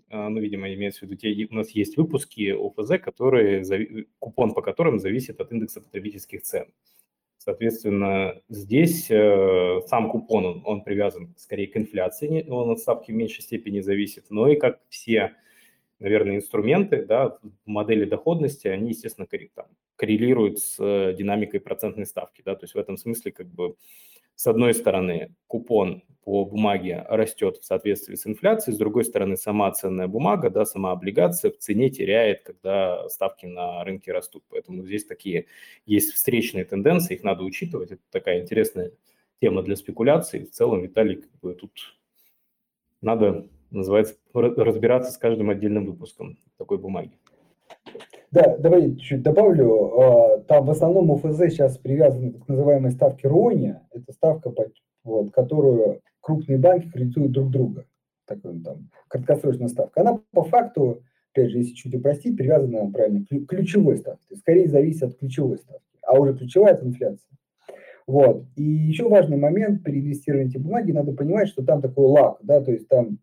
[0.09, 4.63] А, ну, видимо, имеется в виду, те, у нас есть выпуски ОФЗ, которые, купон по
[4.63, 6.73] которым зависит от индекса потребительских цен.
[7.37, 13.15] Соответственно, здесь э, сам купон, он, он привязан скорее к инфляции, он от ставки в
[13.15, 15.37] меньшей степени зависит, но и как все
[15.99, 19.67] наверное, инструменты да, модели доходности, они, естественно, там,
[19.97, 22.43] коррелируют с э, динамикой процентной ставки.
[22.45, 23.77] Да, то есть в этом смысле как бы
[24.35, 29.71] с одной стороны купон по бумаге растет в соответствии с инфляцией, с другой стороны сама
[29.71, 34.45] ценная бумага, да, сама облигация в цене теряет, когда ставки на рынке растут.
[34.51, 35.47] Поэтому здесь такие
[35.87, 37.93] есть встречные тенденции, их надо учитывать.
[37.93, 38.93] Это такая интересная
[39.41, 40.47] тема для спекуляций.
[40.47, 41.97] В целом, Виталий, как бы тут
[43.01, 47.13] надо называется, разбираться с каждым отдельным выпуском такой бумаги.
[48.31, 50.01] Да, давай чуть добавлю.
[50.01, 53.77] А, там в основном УФЗ сейчас привязаны к так называемой ставке РОНИ.
[53.93, 54.53] Это ставка,
[55.05, 57.87] вот, которую крупные банки кредитуют друг друга.
[58.27, 60.01] Такой там краткосрочная ставка.
[60.01, 61.03] Она по факту
[61.37, 64.37] опять же, если чуть упростить, привязана правильно к ключевой ставке.
[64.37, 67.29] Скорее зависит от ключевой ставки, а уже ключевая от инфляции.
[68.07, 68.45] Вот.
[68.57, 72.61] И еще важный момент при инвестировании в бумаги, надо понимать, что там такой лак, да,
[72.61, 73.19] то есть там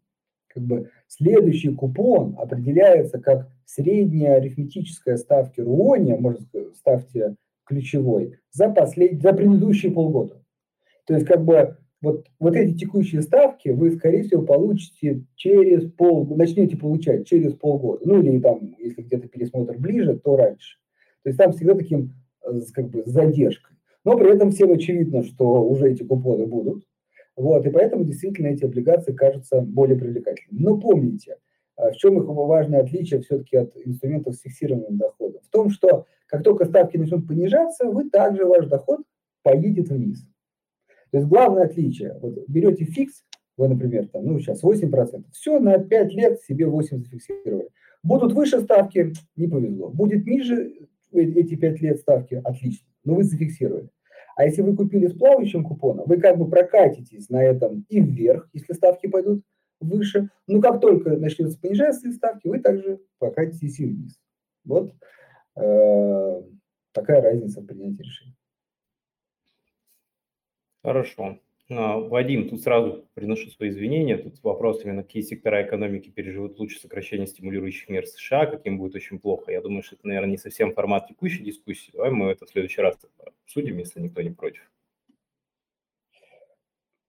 [0.53, 7.35] как бы следующий купон определяется как средняя арифметическая ставки РУОНИ, можно сказать, ставьте
[7.65, 9.21] ключевой, за, послед...
[9.21, 10.43] за предыдущие полгода.
[11.05, 16.25] То есть как бы вот, вот эти текущие ставки вы, скорее всего, получите через пол,
[16.35, 18.01] начнете получать через полгода.
[18.05, 20.77] Ну или там, если где-то пересмотр ближе, то раньше.
[21.23, 22.13] То есть там всегда таким
[22.45, 23.77] э, как бы задержкой.
[24.03, 26.83] Но при этом всем очевидно, что уже эти купоны будут.
[27.35, 30.63] Вот, и поэтому действительно эти облигации кажутся более привлекательными.
[30.63, 31.37] Но помните,
[31.77, 35.41] э, в чем их важное отличие все-таки от инструментов с фиксированным доходом?
[35.41, 39.01] В том, что как только ставки начнут понижаться, вы также ваш доход
[39.41, 40.25] поедет вниз.
[41.11, 43.23] То есть главное отличие, вот берете фикс,
[43.57, 47.69] вы, например, там, ну, сейчас 8%, все, на 5 лет себе 8 зафиксировали.
[48.01, 49.89] Будут выше ставки, не повезло.
[49.89, 50.73] Будет ниже
[51.11, 53.89] э, эти 5 лет ставки, отлично, но вы зафиксировали.
[54.35, 58.49] А если вы купили с плавающим купоном, вы как бы прокатитесь на этом и вверх,
[58.53, 59.43] если ставки пойдут
[59.79, 60.29] выше.
[60.47, 64.19] Но как только начнется понижаться ставки, вы также прокатитесь и вниз.
[64.65, 64.93] Вот
[65.55, 66.41] э,
[66.93, 68.35] такая разница в принятии решений.
[70.83, 71.39] Хорошо.
[71.77, 74.17] А, Вадим, тут сразу приношу свои извинения.
[74.17, 79.19] Тут вопрос именно, какие сектора экономики переживут лучше сокращение стимулирующих мер США, каким будет очень
[79.19, 79.51] плохо.
[79.51, 81.91] Я думаю, что это, наверное, не совсем формат текущей дискуссии.
[81.91, 82.97] Давай мы это в следующий раз
[83.43, 84.69] обсудим, если никто не против.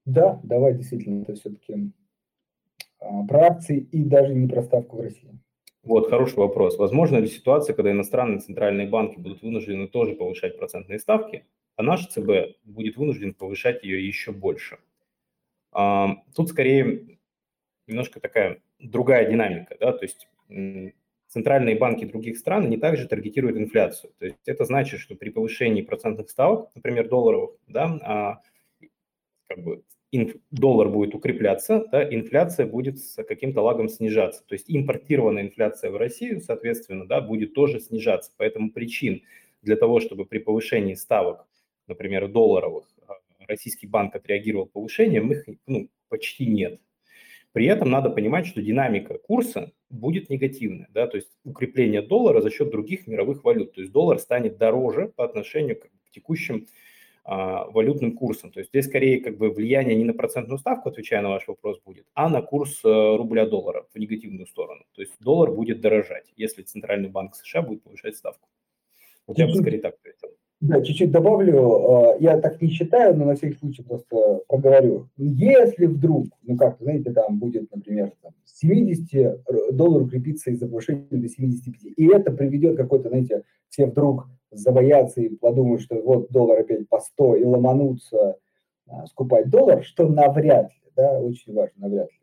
[0.04, 1.90] Да, давай, действительно, это все-таки
[3.00, 5.38] а, про акции и даже не про ставку в России.
[5.82, 6.78] Вот, хороший вопрос.
[6.78, 11.44] Возможно ли ситуация, когда иностранные центральные банки будут вынуждены тоже повышать процентные ставки,
[11.76, 14.78] а наш ЦБ будет вынужден повышать ее еще больше.
[15.72, 17.18] Тут скорее
[17.86, 20.28] немножко такая другая динамика, да, то есть
[21.28, 24.12] центральные банки других стран не также таргетируют инфляцию.
[24.18, 28.42] То есть это значит, что при повышении процентных ставок, например, долларовых, да, а,
[29.48, 34.44] как бы инф, доллар будет укрепляться, да, инфляция будет с каким-то лагом снижаться.
[34.46, 38.30] То есть импортированная инфляция в Россию, соответственно, да, будет тоже снижаться.
[38.36, 39.22] Поэтому причин
[39.62, 41.48] для того, чтобы при повышении ставок
[41.86, 43.14] например, долларовых, а,
[43.46, 46.80] российский банк отреагировал повышением, их ну, почти нет.
[47.52, 52.50] При этом надо понимать, что динамика курса будет негативная, да, то есть укрепление доллара за
[52.50, 56.66] счет других мировых валют, то есть доллар станет дороже по отношению к текущим
[57.26, 58.50] а, валютным курсам.
[58.50, 61.80] То есть здесь скорее как бы влияние не на процентную ставку, отвечая на ваш вопрос,
[61.82, 64.84] будет, а на курс э, рубля-доллара в негативную сторону.
[64.92, 68.48] То есть доллар будет дорожать, если Центральный банк США будет повышать ставку.
[69.26, 69.96] Вот я бы скорее так.
[70.64, 71.90] Да, чуть-чуть добавлю.
[71.90, 75.10] А, я так не считаю, но на всякий случай просто поговорю.
[75.18, 79.42] Если вдруг, ну как, знаете, там будет, например, там, 70
[79.72, 85.36] долларов укрепиться из-за повышения до 75, и это приведет какой-то, знаете, все вдруг забоятся и
[85.36, 88.36] подумают, что вот доллар опять по 100 и ломанутся
[88.88, 92.18] а, скупать доллар, что навряд ли, да, очень важно, навряд ли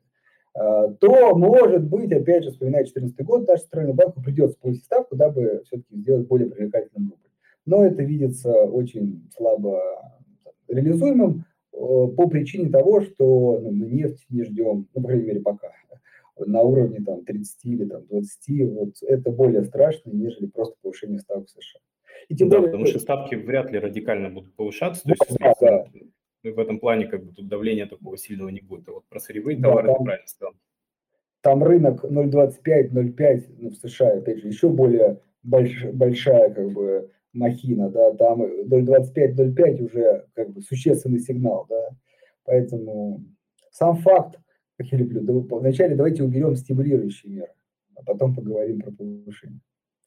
[0.99, 5.61] то, может быть, опять же, вспоминая 2014 год, даже Центральному банку придется повысить ставку, дабы
[5.65, 7.30] все-таки сделать более привлекательным рубль
[7.71, 9.81] но это видится очень слабо
[10.67, 15.39] реализуемым э, по причине того, что ну, мы нефть не ждем, ну, по крайней мере,
[15.39, 15.71] пока,
[16.37, 21.47] на уровне там, 30 или там, 20, вот это более страшно, нежели просто повышение ставок
[21.47, 21.79] в США.
[22.27, 25.53] И тем да, более, потому что ставки вряд ли радикально будут повышаться, то есть да,
[25.61, 26.51] да.
[26.51, 28.89] в этом плане как бы тут давления такого сильного не будет.
[28.89, 30.53] А вот про сырьевые да, товары там, ты правильно сказал.
[31.39, 37.89] Там рынок 0,25-0,5 ну, в США, опять же, еще более больш, большая как бы махина,
[37.89, 41.89] да, там 0,25-0,5 уже как бы существенный сигнал, да,
[42.43, 43.23] поэтому
[43.71, 44.39] сам факт,
[44.77, 47.53] как я люблю, да, вначале давайте уберем стимулирующие меры,
[47.95, 49.61] а потом поговорим про повышение,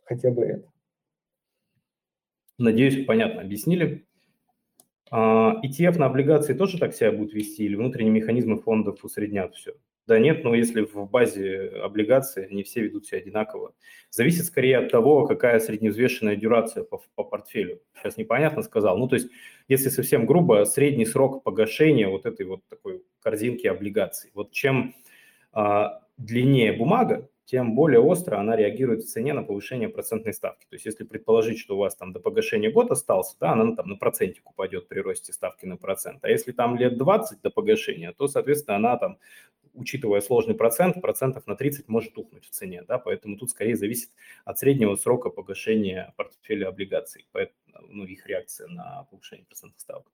[0.05, 0.69] хотя бы это.
[2.59, 4.07] Надеюсь, понятно объяснили.
[5.11, 9.75] А, ETF на облигации тоже так себя будут вести или внутренние механизмы фондов усреднят все?
[10.07, 13.75] Да нет, но если в базе облигаций они все ведут себя одинаково.
[14.11, 17.81] Зависит скорее от того, какая средневзвешенная дюрация по, по портфелю.
[17.95, 18.99] Сейчас непонятно сказал.
[18.99, 19.31] Ну, то есть,
[19.67, 24.31] если совсем грубо, средний срок погашения вот этой вот такой корзинки облигаций.
[24.35, 24.95] Вот чем
[25.53, 30.67] а, длиннее бумага, тем более остро она реагирует в цене на повышение процентной ставки.
[30.69, 33.89] То есть если предположить, что у вас там до погашения год остался, да, она там
[33.89, 36.25] на процентик упадет при росте ставки на процент.
[36.25, 39.19] А если там лет 20 до погашения, то, соответственно, она там,
[39.75, 42.83] учитывая сложный процент, процентов на 30 может ухнуть в цене.
[42.87, 44.11] Да, поэтому тут скорее зависит
[44.45, 47.59] от среднего срока погашения портфеля облигаций, поэтому,
[47.89, 50.11] ну, их реакция на повышение процентных ставок.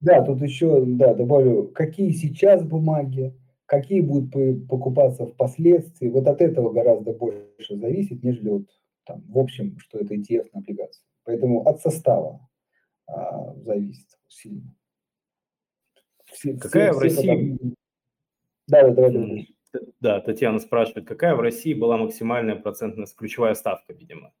[0.00, 3.34] Да, тут еще, да, добавлю, какие сейчас бумаги,
[3.66, 8.66] какие будут покупаться впоследствии, вот от этого гораздо больше зависит, нежели вот
[9.04, 11.02] там, в общем, что это ETF на облигации.
[11.24, 12.48] Поэтому от состава
[13.06, 14.74] а, зависит сильно.
[16.32, 17.58] Все, Какая все, в России...
[18.66, 19.54] Да, да, давай, давай.
[20.00, 24.32] Да, Татьяна спрашивает, какая в России была максимальная процентная ключевая ставка, видимо?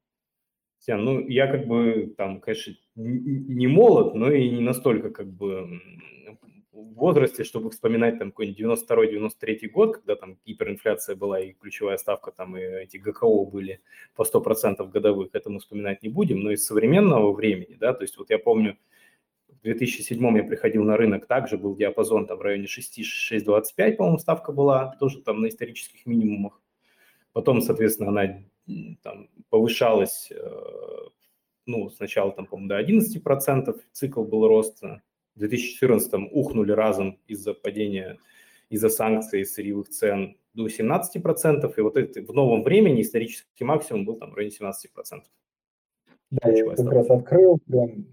[0.78, 5.80] Татьяна, ну, я как бы там, конечно, не молод, но и не настолько как бы
[6.78, 12.30] в возрасте, чтобы вспоминать там какой-нибудь 92-93 год, когда там гиперинфляция была и ключевая ставка,
[12.30, 13.80] там и эти ГКО были
[14.14, 18.16] по 100% годовых, это мы вспоминать не будем, но из современного времени, да, то есть
[18.16, 18.78] вот я помню,
[19.68, 24.96] 2007 я приходил на рынок, также был диапазон там в районе 6-6,25, по-моему, ставка была,
[24.98, 26.60] тоже там на исторических минимумах.
[27.32, 28.42] Потом, соответственно, она
[29.02, 30.50] там повышалась, э,
[31.66, 35.02] ну, сначала там, по-моему, до 11%, цикл был роста.
[35.34, 38.18] В 2014 ухнули разом из-за падения,
[38.70, 44.16] из-за санкций, сырьевых цен до 17%, и вот это в новом времени исторический максимум был
[44.16, 45.22] там в районе 17%.
[46.30, 48.06] Да, я как раз открыл, прям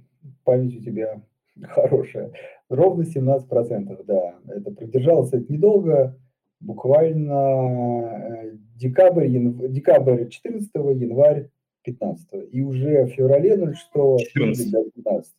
[0.44, 1.22] память у тебя
[1.64, 2.32] хорошая.
[2.70, 4.36] Ровно 17%, да.
[4.48, 6.18] Это продержалось это недолго,
[6.60, 9.72] буквально э, декабрь, янв...
[9.72, 11.50] декабрь 14 январь
[11.84, 13.90] 15 И уже в феврале 06
[14.34, 14.72] 14.
[14.72, 15.34] до 15.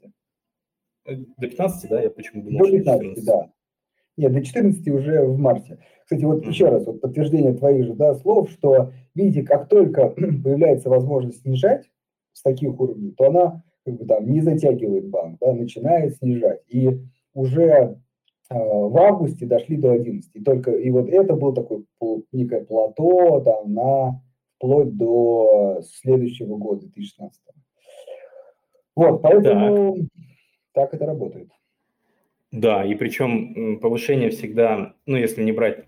[1.07, 2.03] Э, до 15, да?
[2.03, 3.25] Я почему думал, До 15, 14.
[3.25, 3.51] да.
[4.17, 5.79] Нет, до 14 уже в марте.
[6.05, 6.49] Кстати, вот mm-hmm.
[6.49, 10.09] еще раз, вот подтверждение твоих же да, слов, что, видите, как только
[10.45, 11.91] появляется возможность снижать
[12.33, 16.61] с таких уровней, то она как бы там не затягивает банк, да, начинает снижать.
[16.67, 16.91] И
[17.35, 20.35] уже э, в августе дошли до 11.
[20.35, 21.85] И только и вот это был такой
[22.33, 24.21] некое плато там на
[24.57, 27.41] вплоть до следующего года, 2016.
[28.97, 30.07] Вот, поэтому так,
[30.73, 31.51] так это работает.
[32.51, 35.85] Да, и причем повышение всегда, ну, если не брать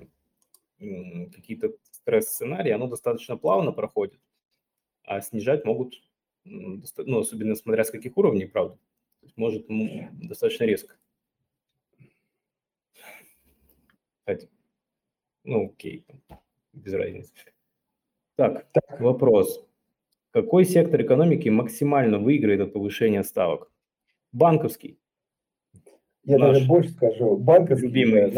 [1.35, 4.21] какие-то стресс-сценарии, оно достаточно плавно проходит,
[5.05, 5.95] а снижать могут
[6.49, 8.79] ну, особенно смотря с каких уровней, правда,
[9.37, 10.97] может достаточно резко.
[14.21, 14.49] Кстати,
[15.45, 16.05] ну, окей,
[16.73, 17.33] без разницы.
[18.37, 19.67] Так, так, вопрос.
[20.31, 23.73] Какой сектор экономики максимально выиграет от повышения ставок?
[24.33, 24.99] Банковский.
[26.25, 27.37] Я Наш даже больше скажу.
[27.39, 27.87] Банковский.
[27.87, 28.31] Любимый.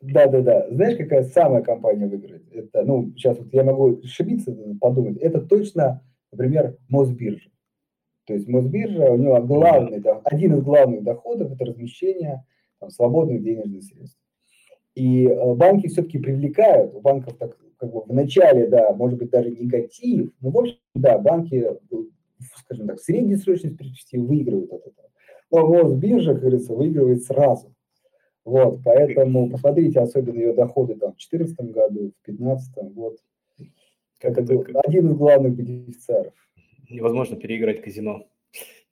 [0.00, 0.70] Да, да, да.
[0.70, 2.50] Знаешь, какая самая компания выиграет?
[2.52, 5.18] Это, ну, сейчас вот я могу ошибиться, подумать.
[5.18, 7.50] Это точно например, Мосбиржа.
[8.26, 12.44] То есть Мосбиржа, у него главный, один из главных доходов– это размещение
[12.78, 14.18] там, свободных денежных средств.
[14.94, 19.30] И э, банки все-таки привлекают, у банков так как бы в начале, да, может быть
[19.30, 21.64] даже негатив, но в общем, да, банки,
[22.56, 25.08] скажем так, в среднесрочной перспективе выигрывают от этого.
[25.50, 27.74] Но Мосбиржа, как говорится, выигрывает сразу.
[28.44, 33.18] Вот, поэтому посмотрите, особенно ее доходы там в 2014 году, в 2015, вот,
[34.18, 34.54] как это
[34.84, 36.34] один из главных бенефициаров.
[36.88, 38.28] Невозможно переиграть казино.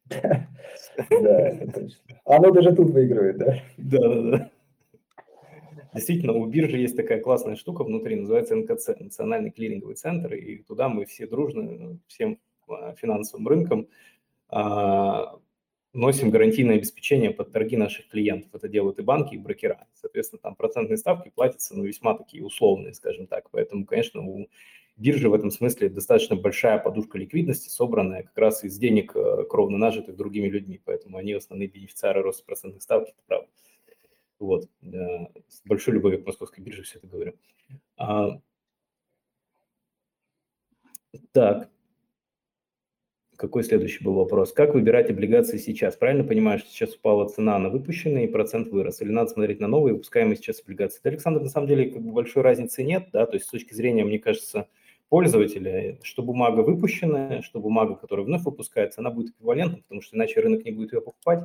[0.09, 1.99] Да, точно.
[2.25, 3.59] Оно даже тут выигрывает, да?
[3.77, 4.51] Да, да, да.
[5.95, 10.89] Действительно, у биржи есть такая классная штука внутри, называется НКЦ, Национальный клиринговый центр, и туда
[10.89, 13.89] мы все дружно, всем а, финансовым рынкам
[14.51, 15.39] а,
[15.95, 18.55] носим гарантийное обеспечение под торги наших клиентов.
[18.55, 19.87] Это делают и банки, и брокера.
[19.95, 23.51] Соответственно, там процентные ставки платятся, ну, весьма такие условные, скажем так.
[23.51, 24.49] Поэтому, конечно, у
[24.97, 29.79] биржа в этом смысле достаточно большая подушка ликвидности, собранная как раз из денег, э, кровно
[29.79, 33.49] нажитых другими людьми, поэтому они основные бенефициары роста процентных ставок, это правда.
[34.39, 34.69] Вот.
[34.83, 37.35] С большой любовью к московской бирже все это говорю.
[37.97, 38.41] А,
[41.33, 41.71] так.
[43.37, 44.53] Какой следующий был вопрос?
[44.53, 45.95] Как выбирать облигации сейчас?
[45.97, 49.03] Правильно понимаешь, что сейчас упала цена на выпущенные, и процент вырос?
[49.03, 51.01] Или надо смотреть на новые выпускаемые сейчас облигации?
[51.05, 53.75] Да, Александр, на самом деле, как бы большой разницы нет, да, то есть с точки
[53.75, 54.69] зрения, мне кажется,
[55.09, 60.41] пользователя, что бумага выпущенная, что бумага, которая вновь выпускается, она будет эквивалентна, потому что иначе
[60.41, 61.45] рынок не будет ее покупать.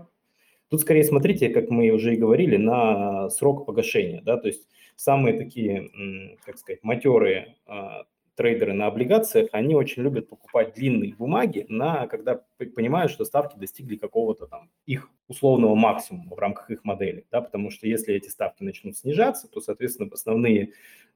[0.70, 4.22] Тут скорее смотрите, как мы уже и говорили, на срок погашения.
[4.22, 4.38] Да?
[4.38, 8.06] То есть самые такие, как сказать, матерые а,
[8.36, 12.42] трейдеры на облигациях, они очень любят покупать длинные бумаги, на, когда
[12.76, 17.26] понимают, что ставки достигли какого-то там их условного максимума в рамках их модели.
[17.32, 17.42] Да?
[17.42, 20.72] Потому что если эти ставки начнут снижаться, то, соответственно, основные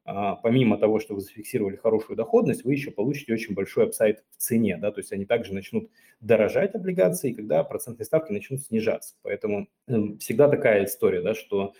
[0.05, 4.77] помимо того, что вы зафиксировали хорошую доходность, вы еще получите очень большой апсайд в цене,
[4.77, 5.89] да, то есть они также начнут
[6.21, 9.15] дорожать облигации, когда процентные ставки начнут снижаться.
[9.23, 11.73] Поэтому эм, всегда такая история, да, что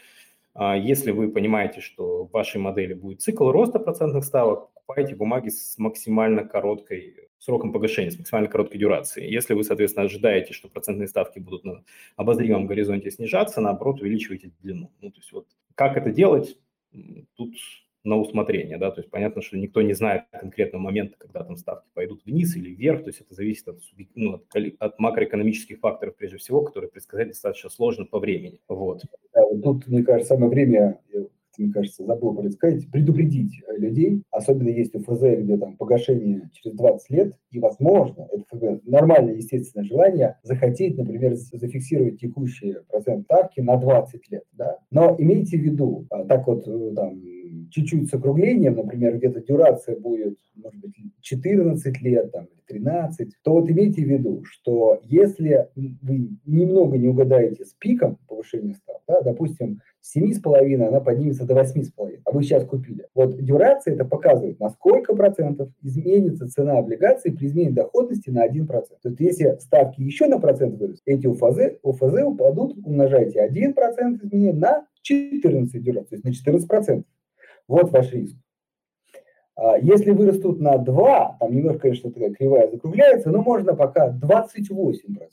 [0.56, 5.50] а, если вы понимаете, что в вашей модели будет цикл роста процентных ставок, покупайте бумаги
[5.50, 9.32] с максимально короткой сроком погашения, с максимально короткой дюрацией.
[9.32, 11.84] Если вы, соответственно, ожидаете, что процентные ставки будут на
[12.16, 14.92] обозримом горизонте снижаться, наоборот, увеличивайте длину.
[15.02, 16.58] Ну, то есть вот как это делать,
[17.36, 17.54] тут
[18.06, 21.88] на усмотрение, да, то есть понятно, что никто не знает конкретного момента, когда там ставки
[21.94, 23.80] пойдут вниз или вверх, то есть это зависит от,
[24.14, 24.44] ну, от,
[24.80, 29.02] от макроэкономических факторов прежде всего, которые предсказать достаточно сложно по времени, вот.
[29.34, 31.00] Да, вот тут, мне кажется, самое время,
[31.58, 37.34] мне кажется, забыл сказать, предупредить людей, особенно если ФЗ, где там погашение через 20 лет,
[37.52, 44.32] и возможно, это ФЗ, нормальное естественное желание захотеть, например, зафиксировать текущие процент ставки на 20
[44.32, 47.20] лет, да, но имейте в виду, а, так вот э, там
[47.72, 53.70] чуть-чуть с округлением, например, где-то дюрация будет, может быть, 14 лет, там, 13, то вот
[53.70, 59.82] имейте в виду, что если вы немного не угадаете с пиком повышения ставок, да, допустим,
[60.02, 63.08] с 7,5 она поднимется до 8,5, а вы сейчас купили.
[63.14, 68.68] Вот дюрация это показывает, на сколько процентов изменится цена облигаций при изменении доходности на 1%.
[68.68, 74.54] То есть если ставки еще на процент вырастут, эти УФЗ, УФЗ упадут, умножайте 1% изменения
[74.54, 77.04] на 14 дюраций, то есть на 14%.
[77.68, 78.36] Вот ваш риск.
[79.56, 85.30] А если вырастут на 2, там немножко, конечно, такая кривая закругляется, но можно пока 28%.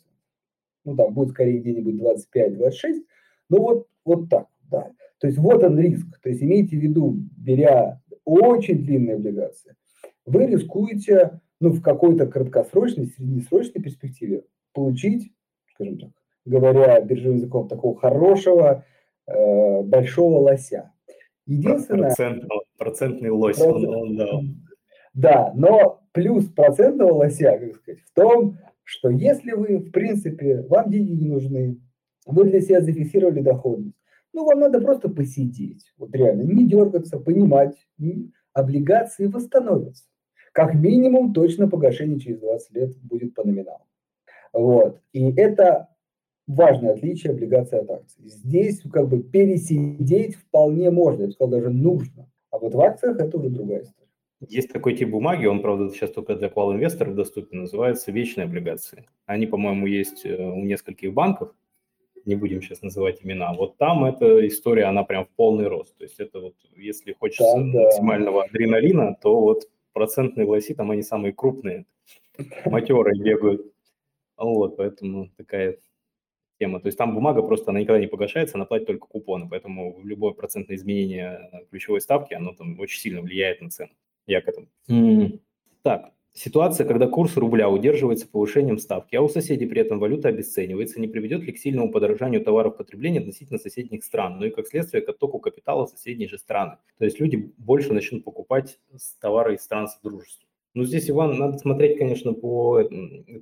[0.84, 1.94] Ну, там будет скорее где-нибудь
[2.34, 3.04] 25-26,
[3.48, 4.90] ну вот, вот так, да.
[5.18, 6.06] То есть вот он риск.
[6.20, 9.76] То есть имейте в виду, беря очень длинные облигации,
[10.26, 15.32] вы рискуете ну, в какой-то краткосрочной, среднесрочной перспективе получить,
[15.74, 16.10] скажем так,
[16.44, 18.84] говоря биржевым языком, такого хорошего
[19.26, 20.92] э, большого лося.
[21.46, 22.08] Единственное...
[22.08, 22.44] Процент,
[22.78, 23.56] процентный лось.
[23.56, 24.40] Процент, он, он, да.
[25.14, 30.90] да, но плюс процентного лося, как сказать, в том, что если вы, в принципе, вам
[30.90, 31.80] деньги не нужны,
[32.26, 33.96] вы для себя зафиксировали доходность,
[34.32, 37.76] ну, вам надо просто посидеть, вот реально, не дергаться, понимать,
[38.52, 40.04] облигации восстановятся.
[40.52, 43.86] Как минимум, точно погашение через 20 лет будет по номиналу.
[44.52, 45.00] Вот.
[45.12, 45.88] И это
[46.46, 48.22] важное отличие облигаций от акций.
[48.24, 52.30] Здесь как бы пересидеть вполне можно, я бы сказал, даже нужно.
[52.50, 54.08] А вот в акциях это уже другая история.
[54.48, 59.06] Есть такой тип бумаги, он, правда, сейчас только для квал-инвесторов доступен, называется вечные облигации.
[59.24, 61.54] Они, по-моему, есть э, у нескольких банков,
[62.24, 63.52] не будем сейчас называть имена.
[63.52, 65.96] Вот там эта история, она прям в полный рост.
[65.96, 67.80] То есть это вот, если хочется да, да.
[67.84, 71.86] максимального адреналина, то вот процентные лоси, там они самые крупные,
[72.64, 73.72] матерые бегают.
[74.36, 75.78] Вот, поэтому такая
[76.62, 76.80] тема.
[76.80, 80.32] То есть там бумага просто, она никогда не погашается, она платит только купоны, поэтому любое
[80.32, 83.90] процентное изменение ключевой ставки, оно там очень сильно влияет на цену.
[84.26, 84.68] Я к этому.
[84.88, 85.40] Mm.
[85.82, 91.00] Так, ситуация, когда курс рубля удерживается повышением ставки, а у соседей при этом валюта обесценивается,
[91.00, 95.02] не приведет ли к сильному подорожанию товаров потребления относительно соседних стран, ну и как следствие
[95.02, 96.76] к оттоку капитала в соседние же страны.
[96.98, 98.78] То есть люди больше начнут покупать
[99.20, 100.46] товары из стран Содружества.
[100.74, 102.94] Ну, здесь, Иван, надо смотреть, конечно, по, это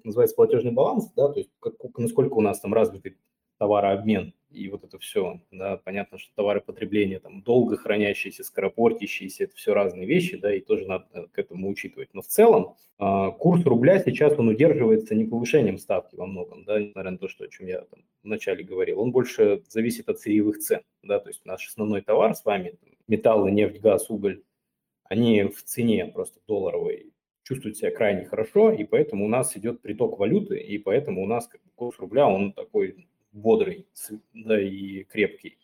[0.03, 3.17] называется платежный баланс, да, то есть как, насколько у нас там развитый
[3.59, 9.55] товарообмен и вот это все, да, понятно, что товары потребления там долго хранящиеся, скоропортящиеся, это
[9.55, 12.09] все разные вещи, да, и тоже надо э, к этому учитывать.
[12.15, 16.81] Но в целом э, курс рубля сейчас, он удерживается не повышением ставки во многом, да,
[16.81, 20.59] несмотря на то, что, о чем я там вначале говорил, он больше зависит от сырьевых
[20.59, 22.75] цен, да, то есть наш основной товар с вами,
[23.07, 24.43] металлы, нефть, газ, уголь,
[25.05, 27.10] они в цене просто долларовой
[27.51, 31.51] чувствует себя крайне хорошо, и поэтому у нас идет приток валюты, и поэтому у нас
[31.75, 33.89] курс рубля, он такой бодрый
[34.33, 35.59] да, и крепкий.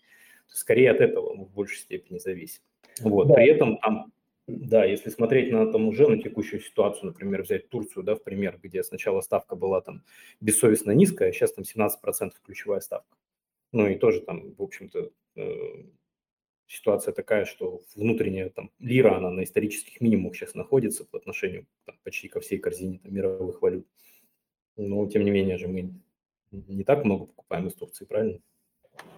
[0.49, 2.61] Скорее от этого он в большей степени зависит.
[3.01, 3.29] Вот.
[3.29, 3.35] Да.
[3.35, 4.13] При этом там,
[4.49, 8.59] да, если смотреть на там уже на текущую ситуацию, например, взять Турцию, да, в пример,
[8.61, 10.03] где сначала ставка была там
[10.41, 13.17] бессовестно низкая, а сейчас там 17% ключевая ставка.
[13.71, 15.85] Ну и тоже там, в общем-то, э,
[16.67, 21.97] ситуация такая, что внутренняя там лира, она на исторических минимумах сейчас находится по отношению там,
[22.03, 23.87] почти ко всей корзине там, мировых валют.
[24.77, 25.95] Но, тем не менее же, мы
[26.51, 28.41] не так много покупаем из Турции, правильно?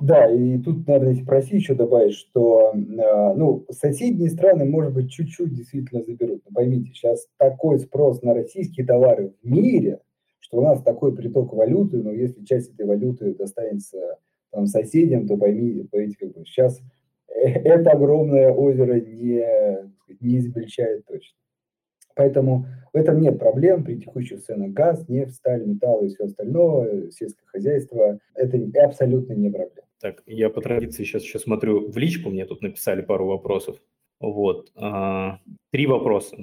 [0.01, 5.55] Да, и тут, если про еще добавить, что а, ну, соседние страны, может быть, чуть-чуть
[5.55, 6.43] действительно заберут.
[6.47, 10.01] Но поймите, сейчас такой спрос на российские товары в мире,
[10.41, 14.19] что у нас такой приток валюты, но если часть этой валюты достанется
[14.51, 16.81] там, соседям, то поймите, поймите как бы сейчас
[17.29, 19.45] это огромное озеро не,
[20.21, 21.37] не измельчает точно.
[22.15, 27.11] Поэтому в этом нет проблем при текущих ценах газ, нефть, сталь, металл и все остальное,
[27.11, 28.19] сельское хозяйство.
[28.35, 29.87] Это абсолютно не проблема.
[30.01, 33.77] Так, я по традиции сейчас еще смотрю в личку, мне тут написали пару вопросов.
[34.21, 34.73] Вот.
[34.75, 35.39] А,
[35.71, 36.37] три вопроса.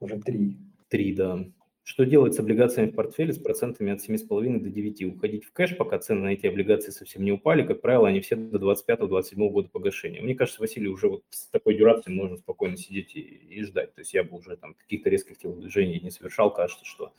[0.00, 0.56] Уже три.
[0.88, 1.44] Три, да.
[1.88, 5.04] Что делать с облигациями в портфеле с процентами от 7,5 до 9?
[5.04, 7.66] Уходить в кэш, пока цены на эти облигации совсем не упали.
[7.66, 10.20] Как правило, они все до 25-27 года погашения.
[10.20, 13.94] Мне кажется, Василий, уже вот с такой дюрацией можно спокойно сидеть и, и ждать.
[13.94, 16.52] То есть я бы уже там каких-то резких телодвижений не совершал.
[16.52, 17.14] Кажется, что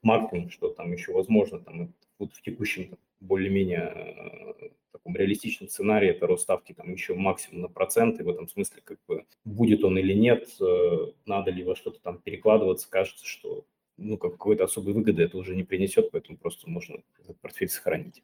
[0.00, 4.68] максимум, что там еще возможно, там вот в текущем более-менее э,
[5.04, 8.98] таком реалистичном сценарии это рост ставки там еще максимум на проценты, в этом смысле как
[9.06, 13.66] бы будет он или нет, э, надо ли во что-то там перекладываться, кажется, что
[13.96, 18.22] ну, какой-то особой выгоды это уже не принесет, поэтому просто можно этот портфель сохранить.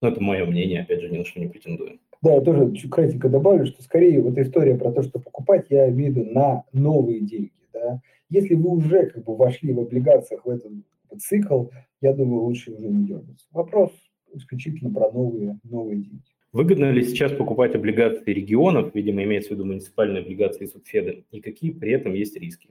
[0.00, 1.98] Но это мое мнение, опять же, ни на что не претендую.
[2.22, 5.88] Да, я тоже чуть кратенько добавлю, что скорее вот история про то, что покупать, я
[5.90, 7.52] имею в виду на новые деньги.
[7.72, 8.00] Да?
[8.28, 10.72] Если вы уже как бы вошли в облигациях в этот
[11.18, 11.66] цикл,
[12.00, 13.46] я думаю, лучше уже не дергаться.
[13.52, 13.92] Вопрос
[14.34, 16.22] исключительно про новые, новые деньги.
[16.52, 21.72] Выгодно ли сейчас покупать облигации регионов, видимо, имеется в виду муниципальные облигации Субфеда, и какие
[21.72, 22.70] при этом есть риски?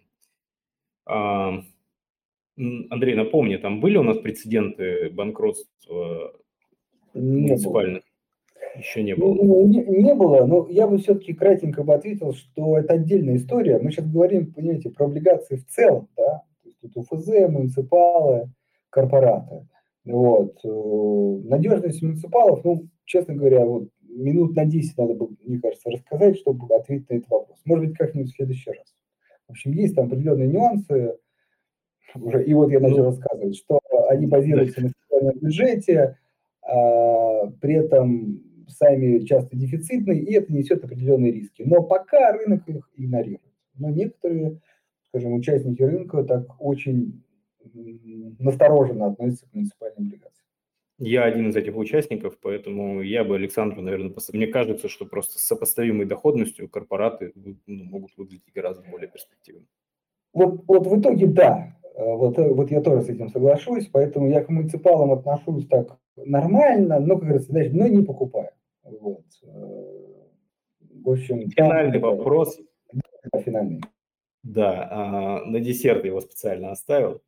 [2.57, 6.33] Андрей, напомни, там были у нас прецеденты банкротства
[7.13, 8.03] не муниципальных?
[8.03, 8.79] Было.
[8.79, 9.33] Еще не было.
[9.33, 13.79] Ну, не, не было, но я бы все-таки кратенько бы ответил, что это отдельная история.
[13.79, 18.51] Мы сейчас говорим, понимаете, про облигации в целом, да, то есть тут УФЗ, муниципалы,
[18.89, 19.67] корпораты.
[20.05, 20.57] Вот.
[20.63, 26.37] Э, надежность муниципалов, ну, честно говоря, вот минут на 10 надо бы, мне кажется, рассказать,
[26.37, 27.59] чтобы ответить на этот вопрос.
[27.65, 28.95] Может быть, как-нибудь в следующий раз.
[29.47, 31.17] В общем, есть там определенные нюансы,
[32.23, 36.17] уже, и вот я начал ну, рассказывать, что они базируются на федеральном бюджете,
[36.61, 41.63] а, при этом сами часто дефицитные, и это несет определенные риски.
[41.65, 43.41] Но пока рынок их игнорирует.
[43.77, 44.59] Но некоторые,
[45.09, 47.23] скажем, участники рынка так очень
[48.39, 50.47] настороженно относятся к муниципальным облигациям.
[50.99, 54.33] Я один из этих участников, поэтому я бы Александру, наверное, пос...
[54.33, 59.67] мне кажется, что просто с сопоставимой доходностью корпораты ну, могут выглядеть гораздо более перспективно.
[60.33, 64.29] Вот, вот в итоге да, э, вот, э, вот я тоже с этим соглашусь, поэтому
[64.29, 68.51] я к муниципалам отношусь так нормально, но, как говорится, даже, но не покупаю.
[68.83, 69.25] Вот.
[69.43, 69.97] Э,
[71.03, 72.59] в общем, финальный там, вопрос.
[73.31, 73.81] Да, финальный.
[74.43, 77.21] Да, а, на десерт я его специально оставил.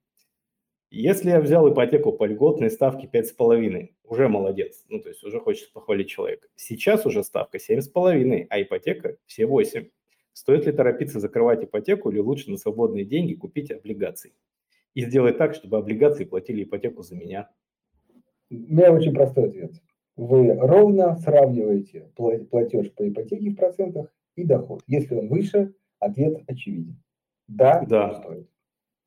[0.91, 5.72] Если я взял ипотеку по льготной ставке 5,5, уже молодец, ну то есть уже хочется
[5.72, 6.47] похвалить человека.
[6.56, 9.89] Сейчас уже ставка 7,5, а ипотека все 8.
[10.34, 14.34] Стоит ли торопиться закрывать ипотеку или лучше на свободные деньги купить облигации?
[14.94, 17.50] И сделать так, чтобы облигации платили ипотеку за меня.
[18.50, 19.74] У меня очень простой ответ.
[20.16, 24.82] Вы ровно сравниваете платеж по ипотеке в процентах и доход.
[24.88, 27.02] Если он выше, ответ очевиден.
[27.48, 28.14] Да, да.
[28.16, 28.50] стоит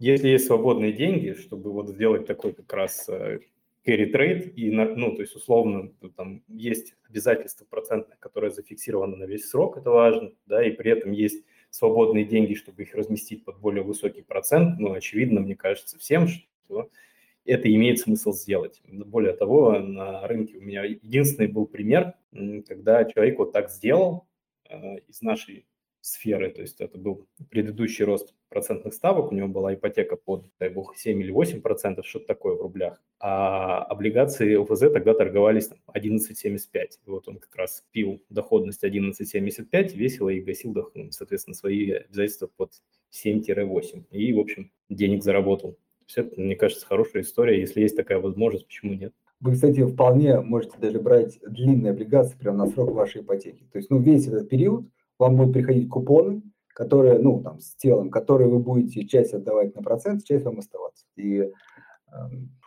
[0.02, 3.38] если есть свободные деньги, чтобы вот сделать такой как раз э,
[3.86, 9.48] carry trade, и, ну, то есть условно там есть обязательства процентных, которые зафиксированы на весь
[9.48, 13.82] срок, это важно, да, и при этом есть свободные деньги, чтобы их разместить под более
[13.82, 16.90] высокий процент, ну, очевидно, мне кажется, всем, что
[17.44, 18.80] это имеет смысл сделать.
[18.86, 22.14] Более того, на рынке у меня единственный был пример,
[22.68, 24.28] когда человек вот так сделал
[24.68, 25.66] э, из нашей
[26.02, 30.68] сферы, то есть это был предыдущий рост процентных ставок, у него была ипотека под, дай
[30.68, 35.78] бог, 7 или 8 процентов, что-то такое в рублях, а облигации ОФЗ тогда торговались там,
[35.94, 36.98] 11,75.
[37.06, 40.74] Вот он как раз пил доходность 11,75, весело и гасил,
[41.10, 42.72] соответственно, свои обязательства под
[43.12, 44.04] 7-8.
[44.10, 45.78] И, в общем, денег заработал.
[46.06, 47.60] Все это, мне кажется, хорошая история.
[47.60, 49.14] Если есть такая возможность, почему нет?
[49.40, 53.64] Вы, кстати, вполне можете даже брать длинные облигации прямо на срок вашей ипотеки.
[53.72, 54.84] То есть, ну, весь этот период–
[55.22, 56.42] вам будут приходить купоны,
[56.74, 61.06] которые, ну, там, с телом, которые вы будете часть отдавать на процент, часть вам оставаться.
[61.16, 61.50] И э,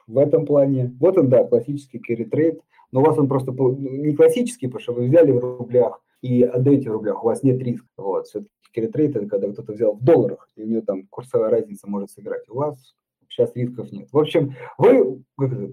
[0.07, 3.75] в этом плане, вот он, да, классический carry trade, но у вас он просто ну,
[3.77, 7.61] не классический, потому что вы взяли в рублях и отдаете в рублях, у вас нет
[7.61, 7.87] риска.
[7.97, 11.49] Вот, все-таки carry trade это когда кто-то взял в долларах, и у него там курсовая
[11.49, 12.47] разница может сыграть.
[12.49, 12.95] У вас
[13.29, 14.07] сейчас рисков нет.
[14.11, 15.23] В общем, вы,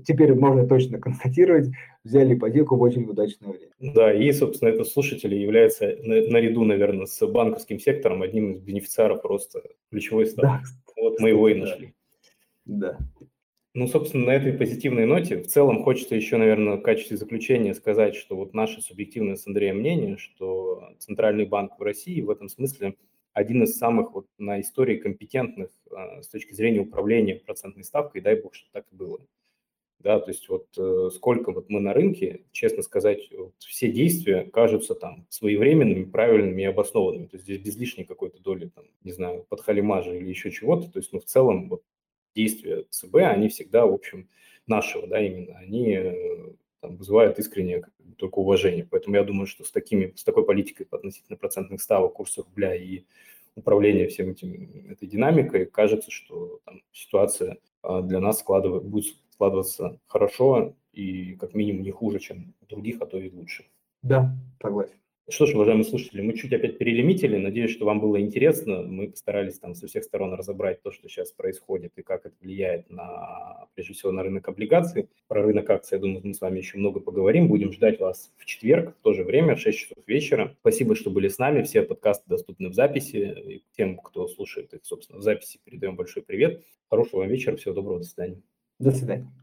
[0.06, 1.68] теперь можно точно констатировать,
[2.04, 3.72] взяли ипотеку в очень удачное время.
[3.94, 9.62] Да, и, собственно, этот слушатель является наряду, наверное, с банковским сектором одним из бенефициаров просто
[9.90, 10.64] ключевой ставки.
[10.96, 11.94] Да, вот мы его и нашли.
[12.64, 12.98] Да.
[13.74, 18.14] Ну, собственно, на этой позитивной ноте в целом хочется еще, наверное, в качестве заключения сказать,
[18.14, 22.94] что вот наше субъективное с Андреем мнение, что Центральный банк в России в этом смысле–
[23.32, 28.40] один из самых вот на истории компетентных а, с точки зрения управления процентной ставкой, дай
[28.40, 29.20] бог, что так и было.
[30.00, 34.42] Да, то есть вот э, сколько вот мы на рынке, честно сказать, вот все действия
[34.52, 37.26] кажутся там своевременными, правильными и обоснованными.
[37.26, 40.90] То есть здесь без лишней какой-то доли, там, не знаю, подхалимажа или еще чего-то.
[40.90, 41.84] То есть, ну, в целом вот
[42.34, 44.28] действия ЦБ, они всегда, в общем,
[44.66, 46.52] нашего, да, именно, они э,
[46.82, 47.84] там, вызывают искреннее
[48.18, 48.86] только уважение.
[48.90, 53.04] Поэтому я думаю, что с, такими, с такой политикой относительно процентных ставок, курса рубля и
[53.54, 60.00] управления всем этим, этой динамикой, кажется, что там, ситуация а, для нас складывает, будет складываться
[60.06, 63.64] хорошо и как минимум не хуже, чем других, а то и лучше.
[64.02, 64.96] Да, согласен.
[65.28, 67.36] Что ж, уважаемые слушатели, мы чуть опять перелимитили.
[67.36, 68.82] Надеюсь, что вам было интересно.
[68.82, 72.90] Мы постарались там со всех сторон разобрать то, что сейчас происходит и как это влияет
[72.90, 75.08] на, прежде всего, на рынок облигаций.
[75.28, 77.46] Про рынок акций, я думаю, мы с вами еще много поговорим.
[77.46, 80.56] Будем ждать вас в четверг в то же время, в 6 часов вечера.
[80.60, 81.62] Спасибо, что были с нами.
[81.62, 83.16] Все подкасты доступны в записи.
[83.46, 86.64] И тем, кто слушает их, собственно, в записи, передаем большой привет.
[86.90, 87.56] Хорошего вам вечера.
[87.56, 88.00] Всего доброго.
[88.00, 88.42] До свидания.
[88.80, 89.41] До свидания.